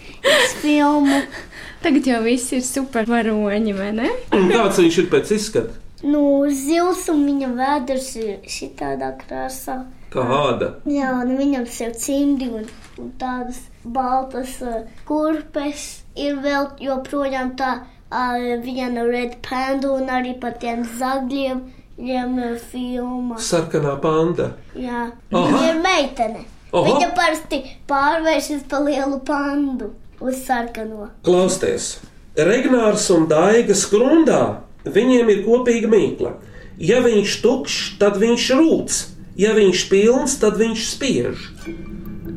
filmu. 0.62 1.22
Tagad 1.84 2.08
jau 2.08 2.22
viss 2.26 2.52
ir 2.56 2.64
supervaroņi, 2.66 3.74
vai 3.78 3.92
ne? 3.96 4.10
Kāds 4.32 4.80
viņš 4.82 4.98
ir 5.04 5.08
pēc 5.12 5.32
izskata? 5.36 5.78
Nu, 6.04 6.22
zils 6.56 7.06
un 7.12 7.26
viņa 7.28 7.50
vēders 7.58 8.10
ir 8.20 8.36
šitādā 8.48 9.14
krāsā. 9.20 9.82
Kāda? 10.12 10.70
Jā, 10.90 11.12
un 11.22 11.36
viņam 11.38 11.68
ir 11.68 11.92
cimdi 12.00 12.48
un, 12.50 12.64
un 12.98 13.10
tādas 13.20 13.60
baltas 13.84 14.56
uh, 14.64 14.86
kurpes. 15.08 15.84
Ir 16.20 16.40
vēl 16.44 16.72
joprojām 16.84 17.54
tā 17.60 17.74
uh, 17.84 18.40
viena 18.64 19.04
red 19.08 19.38
panda 19.46 19.92
un 20.00 20.10
arī 20.10 20.34
par 20.42 20.56
tiem 20.64 20.84
zagļiem. 21.00 21.62
Viņam 22.00 22.38
ir 22.40 22.60
filma. 22.64 23.38
Sarkanā 23.44 23.98
panda. 24.00 24.54
Jā, 24.72 25.10
Aha. 25.12 25.42
viņa 25.52 25.64
ir 25.68 25.80
meitene. 25.84 26.46
Aha. 26.72 26.84
Viņa 26.86 27.10
parasti 27.18 27.60
pārvēršas 27.90 28.64
par 28.72 28.86
lielu 28.86 29.20
pandu 29.28 29.90
uz 30.24 30.38
sarkano. 30.46 31.10
Klausieties, 31.28 31.98
Regnārs 32.40 33.10
un 33.12 33.26
Daiga 33.28 33.76
skrundā. 33.76 34.62
Viņiem 34.88 35.32
ir 35.34 35.42
kopīga 35.44 35.90
mīkla. 35.92 36.38
Ja 36.80 37.02
viņš 37.04 37.36
tukšs, 37.44 37.80
tad 38.00 38.16
viņš 38.22 38.48
rūc. 38.56 39.02
Ja 39.40 39.52
viņš 39.58 39.84
pilns, 39.92 40.38
tad 40.40 40.56
viņš 40.60 40.86
spiež. 40.94 41.44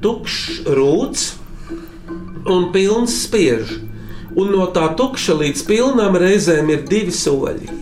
Tukšs 0.03 0.67
rūc 0.67 1.29
un 2.51 2.73
pilns 2.75 3.15
spiež. 3.29 3.79
Un 4.35 4.51
no 4.57 4.67
tā 4.75 4.89
tukša 4.99 5.39
līdz 5.39 5.63
pilnam 5.69 6.19
reizēm 6.19 6.73
ir 6.75 6.83
divi 6.89 7.15
soļi. 7.15 7.82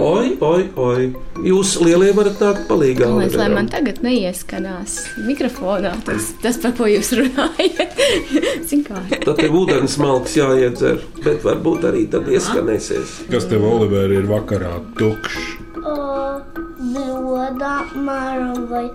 Oi, 0.00 0.30
oi, 0.40 0.62
oi. 0.80 1.08
Jūs 1.44 1.74
lielie 1.84 2.14
varat 2.16 2.38
nākt 2.40 2.62
palīgā. 2.70 3.04
Galvenais, 3.04 3.34
lai 3.36 3.48
man 3.52 3.66
tagad 3.68 3.98
neieskanās 4.04 4.94
mikrofonā 5.26 5.92
tas, 6.06 6.30
tas 6.40 6.56
par 6.62 6.72
ko 6.78 6.88
jūs 6.88 7.12
runājat. 7.18 8.00
Zin 8.70 8.80
kā. 8.86 9.02
Tad 9.12 9.34
tev 9.42 9.58
ūdens 9.60 9.98
malks 10.00 10.38
jāiedzer, 10.40 11.02
bet 11.20 11.44
varbūt 11.44 11.84
arī 11.90 12.06
tad 12.14 12.30
ieskanēsies. 12.32 13.18
Kas 13.28 13.48
tev, 13.50 13.66
Oliver, 13.68 14.08
ir 14.16 14.30
vakarā 14.30 14.78
tukšs? 14.96 15.52
Uh, 15.80 16.40
Blodā 16.80 17.76
māra 18.00 18.54
vai, 18.72 18.86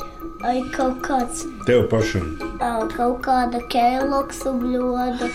vai 0.41 0.59
kaut 0.75 0.99
kāds, 1.05 1.45
Tev 1.65 1.85
pašam. 1.91 2.25
uh, 2.59 2.83
kaut 2.95 3.21
kāda 3.25 3.61
kēloksu 3.71 4.53
bloda 4.59 5.29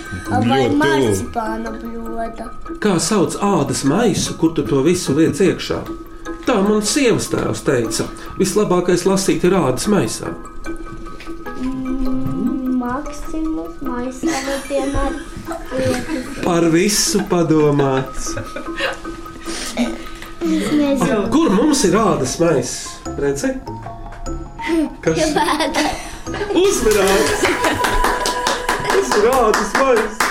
vai 0.47 0.69
marcipāna 0.71 1.73
bloda. 1.81 2.51
Kā 2.83 2.99
sauc 3.01 3.35
ādas 3.43 3.85
maisu, 3.85 4.37
kur 4.41 4.55
tu 4.55 4.63
to 4.67 4.83
visu 4.87 5.15
liec 5.17 5.41
iekšā? 5.41 5.81
Tā 6.47 6.57
man 6.65 6.81
sievas 6.83 7.29
tēvs 7.33 7.61
teica. 7.67 8.07
Vislabākais 8.39 9.05
lasīt 9.07 9.45
ir 9.45 9.55
ādas 9.59 9.87
maisā. 9.93 10.31
Maksimus, 12.81 13.75
maisā 13.85 14.33
vai 14.47 14.57
vienmēr 14.69 15.19
lietas. 15.75 16.41
Par 16.45 16.65
visu 16.73 17.21
padomāts. 17.31 18.31
Kur 21.31 21.53
mums 21.55 21.85
ir 21.87 21.95
ādas 22.01 22.39
maisa? 22.41 23.15
Redzi? 23.21 23.53
Kas? 25.05 25.21
Uzmanīgs! 26.61 27.45
Tas 28.87 29.13
ir 29.19 29.29
ādas 29.35 29.77
maisa! 29.79 30.31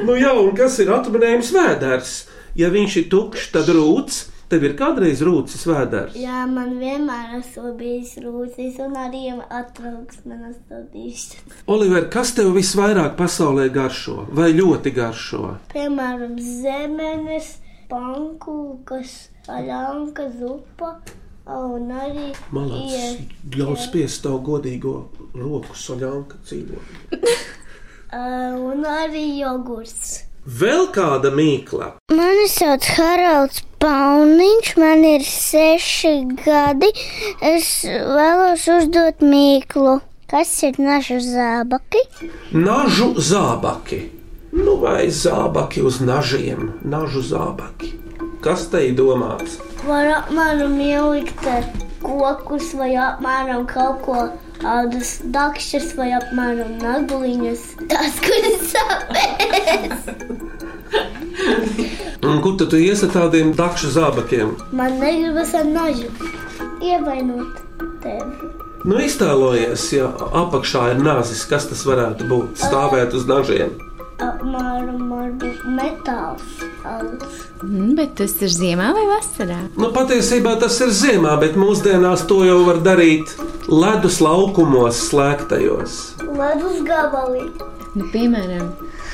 Nu 0.00 0.16
jā, 0.16 0.32
un 0.32 0.54
kas 0.56 0.78
ir 0.80 0.90
atminējums 0.94 1.52
vēders? 1.54 2.12
Ja 2.58 2.70
viņš 2.72 2.96
ir 3.02 3.08
tukšs, 3.12 3.50
tad 3.54 3.70
rūts. 3.74 4.26
Tev 4.50 4.64
ir 4.66 4.72
kādreiz 4.74 5.20
rūcis 5.22 5.62
vēders. 5.68 6.16
Jā, 6.18 6.40
man 6.50 6.72
vienmēr 6.80 7.36
esmu 7.36 7.70
bijis 7.78 8.16
rūcis, 8.18 8.80
un 8.82 8.96
arī 8.98 9.28
atraugs 9.30 10.24
man 10.26 10.56
bijis. 10.90 11.36
Oliver, 11.70 12.08
kas 12.10 12.32
tev 12.34 12.50
visvairāk 12.56 13.14
pasaulē 13.20 13.68
garšo 13.70 14.24
vai 14.34 14.48
ļoti 14.56 14.90
garšo? 14.96 15.52
Piemēram, 15.70 16.34
zemenes, 16.42 17.52
pankūkas, 17.92 19.14
aļanka, 19.46 20.26
zupa. 20.40 20.96
Un 21.50 21.90
arī 21.90 22.30
Malācis, 22.54 23.20
ļaus 23.56 23.86
spiest 23.88 24.22
tavu 24.22 24.38
godīgo 24.46 24.94
roku 25.34 25.74
soļānka 25.74 26.38
dzīvo. 26.46 26.78
uh, 27.16 28.54
un 28.70 28.84
arī 28.86 29.24
jogurts. 29.40 30.20
Vēl 30.46 30.86
kāda 30.94 31.30
mīkla. 31.36 31.90
Mani 32.16 32.46
sauc 32.48 32.86
Haralds 32.96 33.60
Pauniņš, 33.82 34.70
man 34.80 35.04
ir 35.04 35.26
seši 35.26 36.14
gadi. 36.44 36.88
Es 37.44 37.82
vēlos 37.84 38.64
uzdot 38.72 39.20
mīklu. 39.24 39.98
Kas 40.30 40.52
ir 40.62 40.78
nažu 40.78 41.18
zābaki? 41.24 42.04
Nažu 42.54 43.12
zābaki. 43.18 44.00
Nu, 44.54 44.76
vai 44.82 45.10
zābaki 45.10 45.82
uz 45.86 46.00
nažiem, 46.02 46.72
nažu 46.82 47.22
zābaki. 47.22 47.92
Kas 48.40 48.62
te 48.72 48.80
ir 48.88 48.94
domāts? 48.96 49.58
Var 49.84 50.06
apmēram 50.14 50.78
ielikt 50.80 51.44
ar 51.44 51.66
kokus 52.00 52.70
vai 52.78 52.94
apmēram 52.96 53.66
kaut 53.68 53.98
ko 54.06 54.22
tādas 54.62 55.18
dakšas 55.34 55.90
vai 55.98 56.08
apmēram 56.16 56.78
nagliņas. 56.80 57.66
Tas, 57.90 58.16
kuras 58.24 58.72
sāpēs. 58.72 60.08
Un 62.30 62.40
kur 62.44 62.56
tu 62.60 62.80
iesi 62.80 63.04
ar 63.10 63.12
tādiem 63.18 63.52
dakšu 63.56 63.92
zābakiem? 63.92 64.56
Man 64.72 64.96
negribas 65.02 65.52
ar 65.60 65.68
nažu 65.68 66.08
ievainot 66.80 67.60
tevi. 68.00 68.50
Nu, 68.88 68.96
iztēlojies, 69.04 69.84
ja 69.92 70.08
apakšā 70.40 70.94
ir 70.94 71.04
nāzis, 71.04 71.44
kas 71.48 71.68
tas 71.68 71.84
varētu 71.84 72.24
būt? 72.30 72.56
Stāvēt 72.64 73.12
uz 73.16 73.28
nažiem. 73.28 73.76
Apmēram 74.20 75.06
varbūt 75.08 75.62
metāls. 75.72 76.44
Mm, 77.64 77.94
bet 77.96 78.14
tas 78.20 78.34
ir 78.44 78.52
ziemā 78.52 78.90
vai 78.96 79.06
vasarā? 79.08 79.58
Nu, 79.80 79.88
patiesībā 79.96 80.58
tas 80.60 80.76
ir 80.84 80.92
ziemā, 80.96 81.38
bet 81.40 81.56
mūsdienās 81.60 82.26
to 82.28 82.42
jau 82.44 82.60
var 82.66 82.82
darīt 82.84 83.32
ledus 83.68 84.20
laukumos, 84.24 85.00
slēgtajos. 85.08 86.00
Ledus 86.28 86.80
gabalī. 86.84 87.46
Nu, 87.96 88.06
piemēram, 88.12 88.68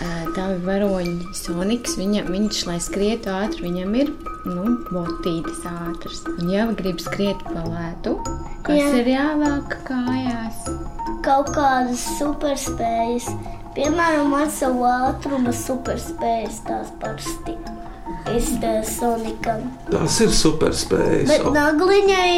ā, 0.05 0.09
tavi 0.37 0.59
varoņi, 0.67 1.31
Soniks, 1.39 1.95
viņa, 1.97 2.27
viņš, 2.29 2.59
lai 2.69 2.77
skrietu 2.83 3.31
ātri, 3.33 3.65
viņam 3.71 3.95
ir 4.03 4.11
nu, 4.45 4.75
botītes 4.91 5.63
ātras. 5.71 6.25
Un, 6.35 6.51
ja 6.53 6.67
grib 6.77 7.01
skriet 7.01 7.41
pa 7.47 7.63
lētu, 7.65 8.19
kas 8.67 8.83
Jā. 8.83 8.91
ir 9.01 9.13
jāvelk 9.15 9.79
kājās? 9.89 10.67
Kaut 11.25 11.55
kādas 11.57 12.05
superspējas. 12.19 13.31
Piemēram, 13.77 14.33
ar 14.33 14.47
savu 14.49 14.87
ātrumu 14.89 15.53
superspējas 15.53 16.63
tās 16.65 16.93
parasti. 17.03 17.57
Sonikam. 18.27 19.67
Tas 19.91 20.17
ir 20.25 20.33
superspējas. 20.35 21.29
Bet 21.29 21.45
nagliņai 21.55 22.33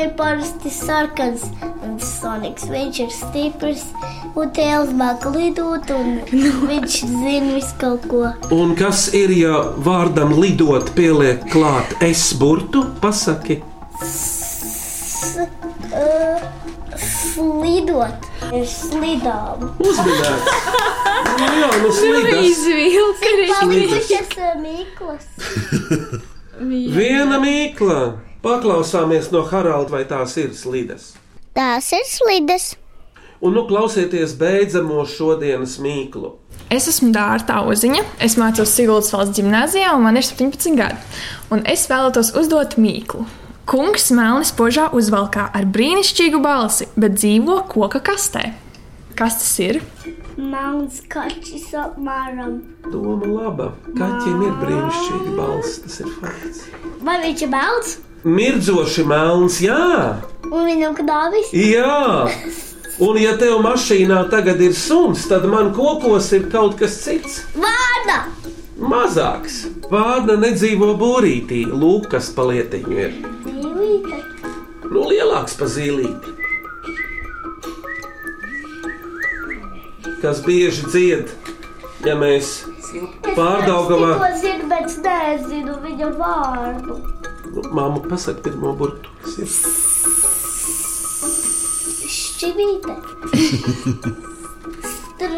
ir 0.00 0.14
parasti 0.18 0.72
sarkans. 0.72 1.44
Un 1.84 1.98
Soniks 2.02 2.64
viņš 2.70 3.00
ir 3.04 3.12
stiprs. 3.14 3.84
Un 4.32 4.50
tēls 4.56 4.90
māk 4.96 5.28
lidot. 5.36 5.92
Un 5.94 6.18
viņš 6.72 6.98
zina 7.04 7.52
visu 7.52 7.78
kaut 7.78 8.08
ko. 8.10 8.24
Un 8.56 8.74
kas 8.78 9.10
ir, 9.14 9.30
ja 9.36 9.60
vārdam 9.76 10.34
lidot 10.40 10.90
pieliek 10.96 11.44
klāt 11.52 11.94
es 12.02 12.30
burtu? 12.40 12.86
Pasaki, 13.04 13.60
S, 14.02 15.38
uh, 15.92 16.42
slidot. 16.98 18.31
Ir 18.52 18.66
slidām. 18.68 19.62
uzminēts. 19.80 20.50
Nu, 21.38 21.46
jā, 21.56 21.70
nu 21.80 21.92
slidas. 21.96 22.42
Izvilka 22.50 23.30
Palikušas 23.48 24.36
ā, 24.36 24.50
mīklas. 24.60 25.24
Viena 26.92 27.40
mīkla. 27.40 27.98
Paklausāmies 28.42 29.30
no 29.32 29.44
Haralda, 29.48 29.94
vai 29.94 30.04
tās 30.10 30.36
ir 30.42 30.52
slidas. 30.58 31.12
Tās 31.56 31.92
ir 31.96 32.04
slidas. 32.10 32.72
Un 33.42 33.56
nu 33.56 33.64
klausieties 33.66 34.34
beidzamo 34.38 35.06
šodienas 35.08 35.78
mīklu. 35.82 36.36
Es 36.72 36.86
esmu 36.90 37.10
Dārta 37.14 37.62
Uziņa, 37.68 38.04
es 38.22 38.36
mācos 38.40 38.70
Siguldas 38.76 39.12
valsts 39.14 39.38
gimnājā, 39.38 39.94
un 39.96 40.04
man 40.04 40.18
ir 40.20 40.26
17 40.26 40.76
gadi. 40.78 41.00
Un 41.52 41.64
es 41.68 41.88
vēlētos 41.90 42.34
uzdot 42.38 42.76
mīklu. 42.80 43.24
Kungs 43.66 44.10
melni 44.10 44.44
spožā 44.48 44.88
uzvalkā 44.96 45.46
ar 45.54 45.66
brīnišķīgu 45.74 46.40
balsi, 46.42 46.88
bet 46.98 47.14
dzīvo 47.20 47.60
koka 47.70 48.00
kastē. 48.04 48.48
Kas 49.16 49.36
tas 49.42 49.52
ir? 49.62 49.78
Melns 50.36 51.02
kaķis 51.12 51.68
apmēram. 51.78 52.56
Doma 52.90 53.28
laba. 53.28 53.68
Kaķiem 53.98 54.42
ir 54.48 54.56
brīnišķīga 54.62 55.34
balss, 55.38 55.78
tas 55.84 56.00
ir 56.02 56.10
fakts. 56.18 56.64
Vai 57.06 57.18
viņš 57.22 57.44
ir 57.46 57.52
melns? 57.52 57.94
Mirdzoši 58.24 59.04
melns, 59.10 59.60
jā, 59.64 59.78
Un 60.52 60.66
viņam 60.68 60.94
knāvis? 60.98 61.48
jā. 61.54 62.28
Un 63.02 63.16
ja 63.18 63.32
tev 63.40 63.56
mašīnā 63.64 64.18
tagad 64.30 64.60
ir 64.62 64.74
suns, 64.76 65.24
tad 65.30 65.46
man 65.50 65.70
kokos 65.74 66.28
ir 66.36 66.44
kaut 66.52 66.76
kas 66.78 66.98
cits. 67.02 67.40
Vārda! 67.56 68.18
Mazāks. 68.78 69.62
Vārna 69.90 70.36
nedzīvo 70.42 70.92
būrītī, 71.00 71.62
lūk, 71.70 72.10
kas 72.12 72.28
palietiņu 72.36 72.98
ir. 72.98 73.14
Dzīvīte. 73.92 74.48
Nu, 74.88 75.02
lielāks 75.10 75.52
par 75.60 75.68
zīlīti. 75.68 76.32
Kas 80.22 80.40
bieži 80.46 80.86
dzied, 80.86 81.32
ja 82.06 82.14
mēs 82.16 82.52
pārdaugavā. 83.36 84.14
Es 84.14 84.22
to 84.22 84.46
zinu, 84.46 84.68
bet 84.70 84.88
es 84.88 84.96
nezinu 85.04 85.76
viņa 85.84 86.08
vārdu. 86.16 86.96
Nu, 87.52 87.66
Māma 87.76 88.00
pasaka 88.06 88.46
pirmo 88.46 88.72
burtu. 88.78 89.12
kas 89.26 89.34
ir. 89.44 89.48
Šķivīte. 92.16 92.96
Str... 94.94 95.36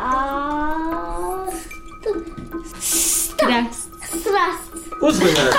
Ast... 0.00 1.68
Strasts. 2.80 3.88
Strasts. 4.14 4.69
Uzmanīgs! 5.00 5.56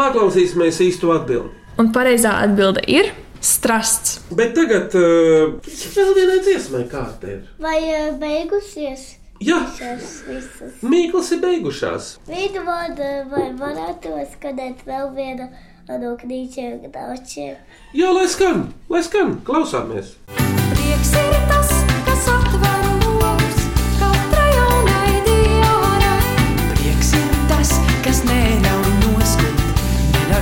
Paklausīsimies 0.00 0.80
īsto 0.84 1.12
atbildi. 1.14 1.52
Un 1.80 1.90
pareizā 1.94 2.32
atbilde 2.44 2.82
ir 2.90 3.12
strasts. 3.44 4.18
Bet 4.36 4.52
tagad 4.56 4.92
uh, 4.98 5.56
vēl 5.94 6.12
vienai 6.16 6.40
dziesmai 6.44 6.84
kārta 6.90 7.30
ir. 7.36 7.40
Vai 7.62 7.78
eh, 7.86 8.10
beigusies 8.20 9.06
Jā, 9.40 9.62
šīs 9.78 10.10
visas? 10.28 10.74
mīklas 10.84 11.30
ir 11.32 11.40
beigušās. 11.44 12.10
Vidu 12.28 12.64
vārdu 12.66 13.06
vai 13.32 13.46
varētu 13.56 14.12
skanēt 14.34 14.82
vēl 14.88 15.12
vienu 15.16 15.48
no 15.90 16.12
knīčiem 16.20 16.82
gadačiem? 16.92 17.56
Jā, 17.96 18.10
lai 18.14 18.26
skan, 18.28 18.66
lai 18.92 19.00
skan, 19.06 19.38
klausāmies. 19.46 20.12
Prieks 20.36 21.14
ir 21.16 21.40
tas, 21.48 21.69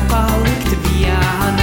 verfolgt 0.09 0.71
wie 0.85 1.07
ein 1.07 1.58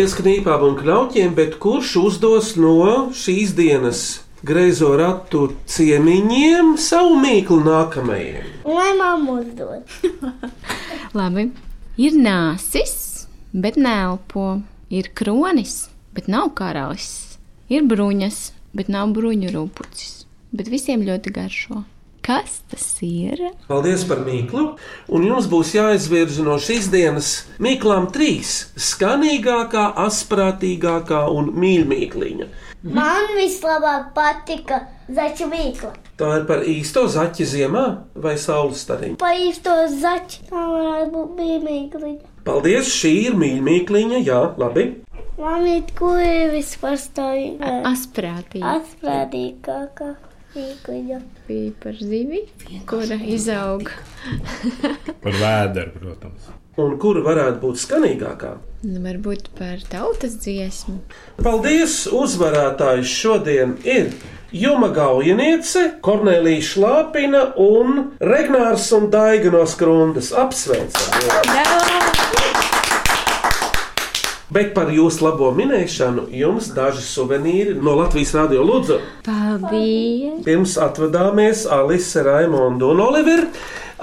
Paldies 0.00 0.16
knīpām 0.16 0.62
un 0.64 0.76
knautiem, 0.78 1.34
bet 1.36 1.58
kurš 1.60 1.90
uzdos 2.00 2.46
no 2.56 2.70
šīs 3.12 3.50
dienas 3.52 3.98
greizo 4.48 4.94
ratu 4.96 5.42
ciemiņiem 5.68 6.70
savu 6.80 7.18
mīklu 7.20 7.58
nākamajiem? 7.66 8.46
Lai 8.64 8.94
mamma 8.96 9.34
uzdod. 9.42 9.92
Labi. 11.20 11.44
Ir 12.00 12.16
nāsis, 12.16 12.94
bet 13.52 13.76
nelpo. 13.76 14.62
Ir 14.88 15.12
kronis, 15.12 15.90
bet 16.16 16.32
nav 16.32 16.54
karalis. 16.56 17.36
Ir 17.68 17.84
bruņas, 17.84 18.38
bet 18.72 18.88
nav 18.88 19.12
bruņu 19.12 19.52
rūpucis. 19.52 20.22
Bet 20.56 20.72
visiem 20.72 21.04
ļoti 21.04 21.34
garšo. 21.36 21.84
Kas 22.30 22.60
tas 22.70 22.84
ir? 23.02 23.40
Paldies 23.66 24.04
par 24.06 24.20
mīklu, 24.22 24.76
un 25.10 25.24
jums 25.26 25.48
būs 25.50 25.72
jāizvirza 25.74 26.44
no 26.46 26.60
šīs 26.62 26.86
dienas 26.92 27.30
mīklām 27.58 28.06
trīs- 28.14 28.52
skanīgākā, 28.90 29.88
asprātīgākā 30.04 31.24
un 31.34 31.50
mīļākā. 31.64 32.46
Man 32.82 33.34
vislabāk 33.34 34.12
patika 34.14 34.78
zaķu 35.10 35.50
mīkla. 35.50 35.90
Tā 36.22 36.30
ir 36.38 36.46
par 36.46 36.62
īsto 36.62 37.02
zaķi 37.16 37.48
ziemā 37.54 37.84
vai 38.14 38.36
saules 38.38 38.86
stariņu. 38.86 39.18
Pa 39.18 39.34
īsto 39.34 39.74
zaķu. 39.90 40.46
Tā 40.52 40.64
varētu 40.76 41.12
būt 41.16 41.36
mīmīkla. 41.42 42.14
Paldies, 42.46 42.94
šī 42.94 43.14
ir 43.26 43.38
mīļākā, 43.42 44.22
jā, 44.22 44.40
labi. 44.56 44.86
Man 45.40 45.66
ir 45.66 45.82
kuģi 45.98 46.50
vispār 46.54 46.96
stāvīga. 47.00 47.80
Asprātīgi. 47.90 48.66
Asprātīgākā 48.78 50.12
mīkla. 50.14 50.29
Bija 50.54 51.20
par 51.82 51.94
zivi, 52.00 52.40
kura 52.86 53.18
izaug. 53.26 53.90
Par 55.22 55.32
vēderu, 55.32 55.92
protams. 56.00 56.50
Un 56.80 56.96
kura 57.02 57.20
varētu 57.22 57.60
būt 57.62 57.80
skanīgākā? 57.82 58.50
Nu, 58.86 59.02
varbūt 59.04 59.50
par 59.58 59.82
tautas 59.92 60.38
dziesmu. 60.40 60.96
Paldies! 61.44 62.06
Uzvarētājs 62.08 63.10
šodien 63.10 63.76
ir 63.84 64.14
Juma 64.56 64.88
Gaujiniece, 64.94 65.84
Kornelija 66.02 66.64
Šlāpina 66.70 67.44
un 67.60 68.16
Regnārs 68.32 68.88
un 68.96 69.10
Daiga 69.12 69.52
no 69.54 69.66
Skrundas. 69.68 70.32
Apsveicam! 70.32 72.00
Bet 74.50 74.72
par 74.74 74.88
jūsu 74.90 75.22
labo 75.22 75.52
minēšanu 75.54 76.24
jums 76.34 76.72
daži 76.74 77.04
suvenīri 77.06 77.76
no 77.78 77.92
Latvijas 78.00 78.32
Rādio 78.34 78.64
Lūdzu. 78.66 78.96
Paldies! 79.22 80.40
Pirms 80.42 80.72
atvadāmies 80.82 81.68
Alise, 81.70 82.24
Raimondu 82.26 82.88
un 82.90 83.02
Oliveru. 83.04 83.46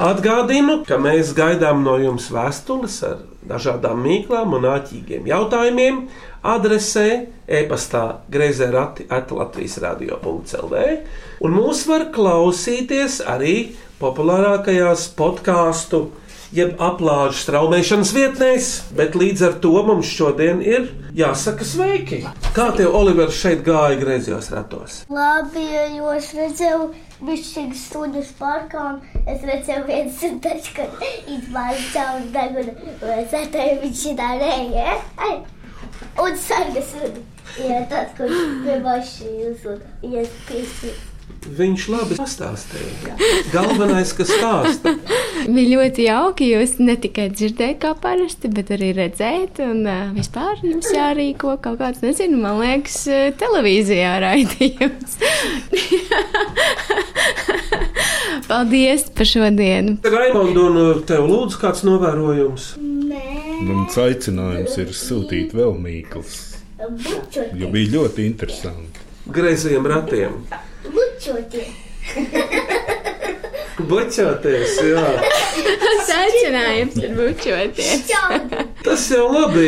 Atgādinu, 0.07 0.83
ka 0.87 0.99
mēs 1.03 1.33
gaidām 1.35 1.81
no 1.83 1.97
jums 1.99 2.29
vēstules 2.31 2.95
ar 3.03 3.17
dažādām 3.49 3.99
mīklām 4.05 4.55
un 4.55 4.69
āķīgiem 4.71 5.27
jautājumiem. 5.27 5.99
Adresē 6.47 7.07
e-pastā 7.43 8.05
greizē 8.31 8.69
rati 8.71 9.07
at 9.11 9.33
Latvijas 9.35 9.79
radio.clv. 9.83 10.85
Un 11.43 11.57
mūs 11.59 11.83
var 11.89 12.07
klausīties 12.15 13.19
arī 13.27 13.57
populārākajās 13.99 15.09
podkāstu 15.17 16.05
jeb 16.55 16.79
aplāžu 16.83 17.41
straumēšanas 17.41 18.13
vietnēs, 18.15 18.69
bet 18.97 19.17
līdz 19.19 19.43
ar 19.47 19.57
to 19.63 19.73
mums 19.87 20.09
šodien 20.11 20.61
ir 20.63 20.87
jāsaka 21.17 21.67
sveiki. 21.67 22.21
Kā 22.55 22.69
tev, 22.77 22.93
Oliver, 22.97 23.31
šeit 23.33 23.63
gāja 23.65 23.99
griezos 23.99 24.49
ratos? 24.53 25.01
Labi, 25.11 25.65
jo 25.97 26.13
es 26.15 26.31
redzēju, 26.37 26.89
bišķīgas 27.27 27.83
stundas 27.89 28.31
parkā, 28.39 28.85
un 28.93 29.25
es 29.27 29.43
redzēju 29.47 29.87
viens 29.89 30.23
un 30.29 30.39
taču, 30.45 30.75
ka 30.77 30.87
izbāzi 31.35 31.91
cauri 31.95 32.31
degunu, 32.35 32.77
un 33.01 33.13
es 33.17 33.37
atēju 33.43 33.81
viņš 33.83 34.03
šitā 34.05 34.31
rēja. 34.43 34.97
Un 36.17 36.37
sargas 36.41 36.93
ja 37.57 37.83
tas, 37.89 38.09
kurš 38.17 38.41
pie 38.63 38.79
mašīnas, 38.85 39.69
un, 39.71 39.85
ja 40.13 40.23
es 40.23 40.33
piesīju. 40.47 41.16
Viņš 41.57 41.83
labi 41.93 42.17
pastāstīja. 42.19 43.15
Galvenais, 43.53 44.11
kas 44.15 44.31
stāsta. 44.33 44.93
Bija 45.47 45.77
ļoti 45.77 46.07
jauki. 46.07 46.49
Jūs 46.51 46.75
ne 46.83 46.97
tikai 46.99 47.29
dzirdējāt, 47.31 47.79
kā 47.83 47.93
parasti, 48.03 48.51
bet 48.51 48.71
arī 48.75 48.89
redzēt. 48.97 49.61
Un 49.63 49.85
uh, 49.87 50.09
vispār 50.15 50.59
jums 50.65 50.89
jārīko 50.91 51.55
kaut 51.63 51.79
kāds, 51.79 52.03
nezinu, 52.03 52.39
man 52.41 52.59
liekas, 52.59 53.05
televīzijā 53.39 54.17
raidījums. 54.25 55.17
Paldies 58.47 59.09
par 59.15 59.27
šodienu! 59.27 59.97
Raimondu, 60.03 60.67
un 60.71 61.01
tev 61.07 61.25
lūdzu 61.27 61.59
kāds 61.61 61.83
novērojums. 61.87 62.69
Mans 63.67 63.97
aicinājums 63.99 64.77
ir 64.83 64.93
sūtīt 64.95 65.55
vēl 65.57 65.73
mīklas, 65.81 66.37
jo 67.57 67.71
bija 67.73 67.93
ļoti 67.97 68.27
interesanti. 68.29 69.05
Greizajiem 69.33 69.89
ratiem. 69.91 70.39
Bučoti. 70.93 71.65
Bučoties, 73.87 74.77
jā. 74.89 75.03
Tas 75.81 76.09
aicinājums 76.15 76.95
ir 77.01 77.11
bučoties. 77.17 78.07
Tas 78.85 79.03
jau 79.11 79.27
labi. 79.31 79.67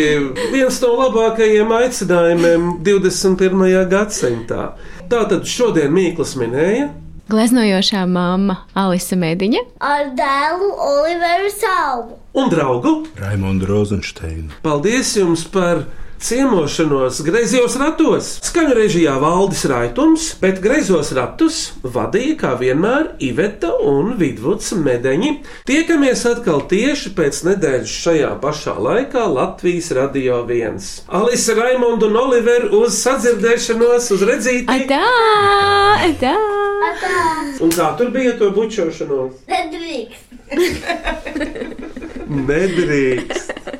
Viens 0.53 0.79
no 0.83 0.93
labākajiem 0.97 1.69
aicinājumiem 1.79 2.69
21. 2.85 3.85
gadsimtā. 3.91 4.71
Tātad 5.11 5.45
šodien 5.49 5.93
Mīklas 5.93 6.33
minēja. 6.39 6.89
Gleznojošā 7.29 8.07
mamma 8.09 8.63
Alisa 8.77 9.17
Mediņa. 9.21 9.61
Ar 9.85 10.09
dēlu 10.17 10.71
Oliveru 10.87 11.51
Salmu. 11.53 12.17
Un 12.39 12.49
draugu, 12.49 12.93
Raimonda 13.21 13.67
Rozensteina. 13.69 14.49
paldies 14.65 15.13
jums 15.17 15.43
par 15.53 15.83
ciemošanos 16.19 17.21
griezos 17.23 17.75
ratos. 17.79 18.29
Skaņu 18.43 18.75
režijā 18.77 19.15
valdis 19.21 19.63
raitums, 19.71 20.27
bet 20.41 20.59
griezos 20.63 21.11
ratus 21.15 21.59
vadīja 21.83 22.35
kā 22.41 22.51
vienmēr 22.59 23.13
Iveta 23.23 23.71
un 23.87 24.15
Vidvuds 24.19 24.73
Medeņi. 24.75 25.31
Tiekamies 25.69 26.25
atkal 26.29 26.65
tieši 26.71 27.13
pēc 27.17 27.41
nedēļas 27.47 27.95
šajā 28.03 28.31
pašā 28.43 28.75
laikā 28.75 29.25
Latvijas 29.31 29.91
Radio 29.95 30.41
1. 30.43 30.79
Alisa, 31.19 31.55
Raimonda 31.59 32.09
un 32.09 32.19
Oliver 32.19 32.69
uz 32.75 32.99
sadzirdēšanos, 32.99 34.11
uz 34.15 34.25
redzīti. 34.27 34.67
Adā! 34.75 35.03
Adā! 36.09 36.35
Un 37.63 37.71
kā 37.75 37.93
tur 37.99 38.11
bija 38.15 38.35
to 38.39 38.51
bučošanos? 38.55 39.43
Nedrīkst. 39.49 40.25
Nedrīkst. 42.29 43.78